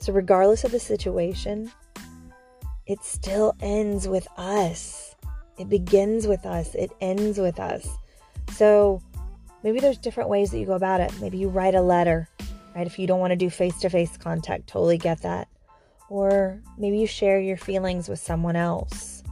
So, 0.00 0.12
regardless 0.12 0.64
of 0.64 0.72
the 0.72 0.80
situation, 0.80 1.70
it 2.86 3.02
still 3.04 3.54
ends 3.60 4.08
with 4.08 4.26
us. 4.36 5.14
It 5.58 5.68
begins 5.68 6.26
with 6.26 6.44
us, 6.44 6.74
it 6.74 6.90
ends 7.00 7.38
with 7.38 7.60
us. 7.60 7.88
So, 8.52 9.00
maybe 9.62 9.78
there's 9.78 9.98
different 9.98 10.28
ways 10.28 10.50
that 10.50 10.58
you 10.58 10.66
go 10.66 10.74
about 10.74 11.00
it. 11.00 11.12
Maybe 11.20 11.38
you 11.38 11.48
write 11.48 11.74
a 11.74 11.82
letter, 11.82 12.28
right? 12.74 12.86
If 12.86 12.98
you 12.98 13.06
don't 13.06 13.20
want 13.20 13.30
to 13.30 13.36
do 13.36 13.48
face 13.48 13.78
to 13.80 13.88
face 13.88 14.16
contact, 14.16 14.66
totally 14.66 14.98
get 14.98 15.22
that. 15.22 15.48
Or 16.12 16.60
maybe 16.76 16.98
you 16.98 17.06
share 17.06 17.40
your 17.40 17.56
feelings 17.56 18.06
with 18.06 18.18
someone 18.18 18.54
else. 18.54 19.22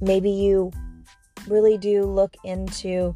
Maybe 0.00 0.28
you 0.28 0.72
really 1.46 1.78
do 1.78 2.02
look 2.02 2.34
into 2.42 3.14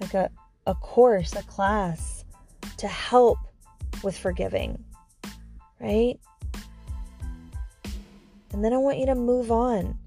like 0.00 0.14
a, 0.14 0.30
a 0.68 0.76
course, 0.76 1.34
a 1.34 1.42
class 1.42 2.24
to 2.76 2.86
help 2.86 3.38
with 4.04 4.16
forgiving, 4.16 4.84
right? 5.80 6.20
And 8.52 8.64
then 8.64 8.72
I 8.72 8.76
want 8.76 8.98
you 8.98 9.06
to 9.06 9.16
move 9.16 9.50
on. 9.50 9.98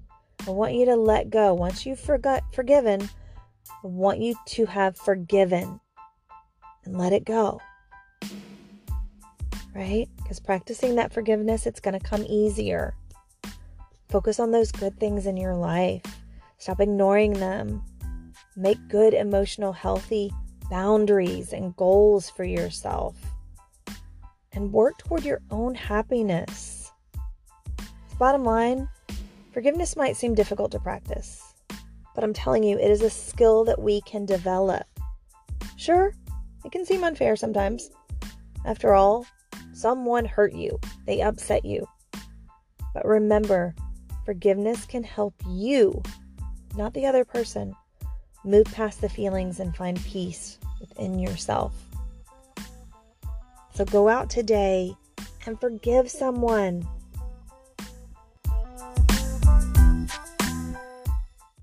I 0.46 0.50
want 0.50 0.72
you 0.72 0.86
to 0.86 0.96
let 0.96 1.28
go. 1.28 1.52
Once 1.52 1.84
you've 1.84 2.00
forgot 2.00 2.42
forgiven, 2.54 3.02
I 3.68 3.86
want 3.86 4.18
you 4.18 4.34
to 4.46 4.64
have 4.64 4.96
forgiven 4.96 5.78
and 6.86 6.96
let 6.96 7.12
it 7.12 7.26
go. 7.26 7.60
Right? 9.74 10.08
Because 10.16 10.38
practicing 10.38 10.94
that 10.94 11.12
forgiveness, 11.12 11.66
it's 11.66 11.80
going 11.80 11.98
to 11.98 12.06
come 12.06 12.24
easier. 12.28 12.94
Focus 14.08 14.38
on 14.38 14.52
those 14.52 14.70
good 14.70 14.98
things 15.00 15.26
in 15.26 15.36
your 15.36 15.56
life. 15.56 16.02
Stop 16.58 16.80
ignoring 16.80 17.32
them. 17.32 17.82
Make 18.56 18.78
good, 18.88 19.14
emotional, 19.14 19.72
healthy 19.72 20.32
boundaries 20.70 21.52
and 21.52 21.74
goals 21.76 22.30
for 22.30 22.44
yourself. 22.44 23.16
And 24.52 24.72
work 24.72 24.96
toward 24.98 25.24
your 25.24 25.40
own 25.50 25.74
happiness. 25.74 26.92
Bottom 28.18 28.44
line, 28.44 28.88
forgiveness 29.52 29.96
might 29.96 30.16
seem 30.16 30.34
difficult 30.34 30.70
to 30.72 30.78
practice, 30.78 31.42
but 32.14 32.22
I'm 32.22 32.32
telling 32.32 32.62
you, 32.62 32.78
it 32.78 32.90
is 32.90 33.02
a 33.02 33.10
skill 33.10 33.64
that 33.64 33.80
we 33.80 34.00
can 34.02 34.24
develop. 34.24 34.84
Sure, 35.76 36.14
it 36.64 36.70
can 36.70 36.86
seem 36.86 37.02
unfair 37.02 37.34
sometimes. 37.34 37.90
After 38.64 38.94
all, 38.94 39.26
someone 39.74 40.24
hurt 40.24 40.54
you, 40.54 40.78
they 41.06 41.20
upset 41.20 41.64
you. 41.64 41.86
But 42.92 43.04
remember, 43.04 43.74
forgiveness 44.24 44.84
can 44.86 45.02
help 45.02 45.34
you, 45.48 46.02
not 46.76 46.94
the 46.94 47.06
other 47.06 47.24
person, 47.24 47.74
move 48.44 48.66
past 48.66 49.00
the 49.00 49.08
feelings 49.08 49.60
and 49.60 49.76
find 49.76 50.02
peace 50.04 50.58
within 50.80 51.18
yourself. 51.18 51.74
So 53.74 53.84
go 53.84 54.08
out 54.08 54.30
today 54.30 54.94
and 55.46 55.60
forgive 55.60 56.10
someone. 56.10 56.86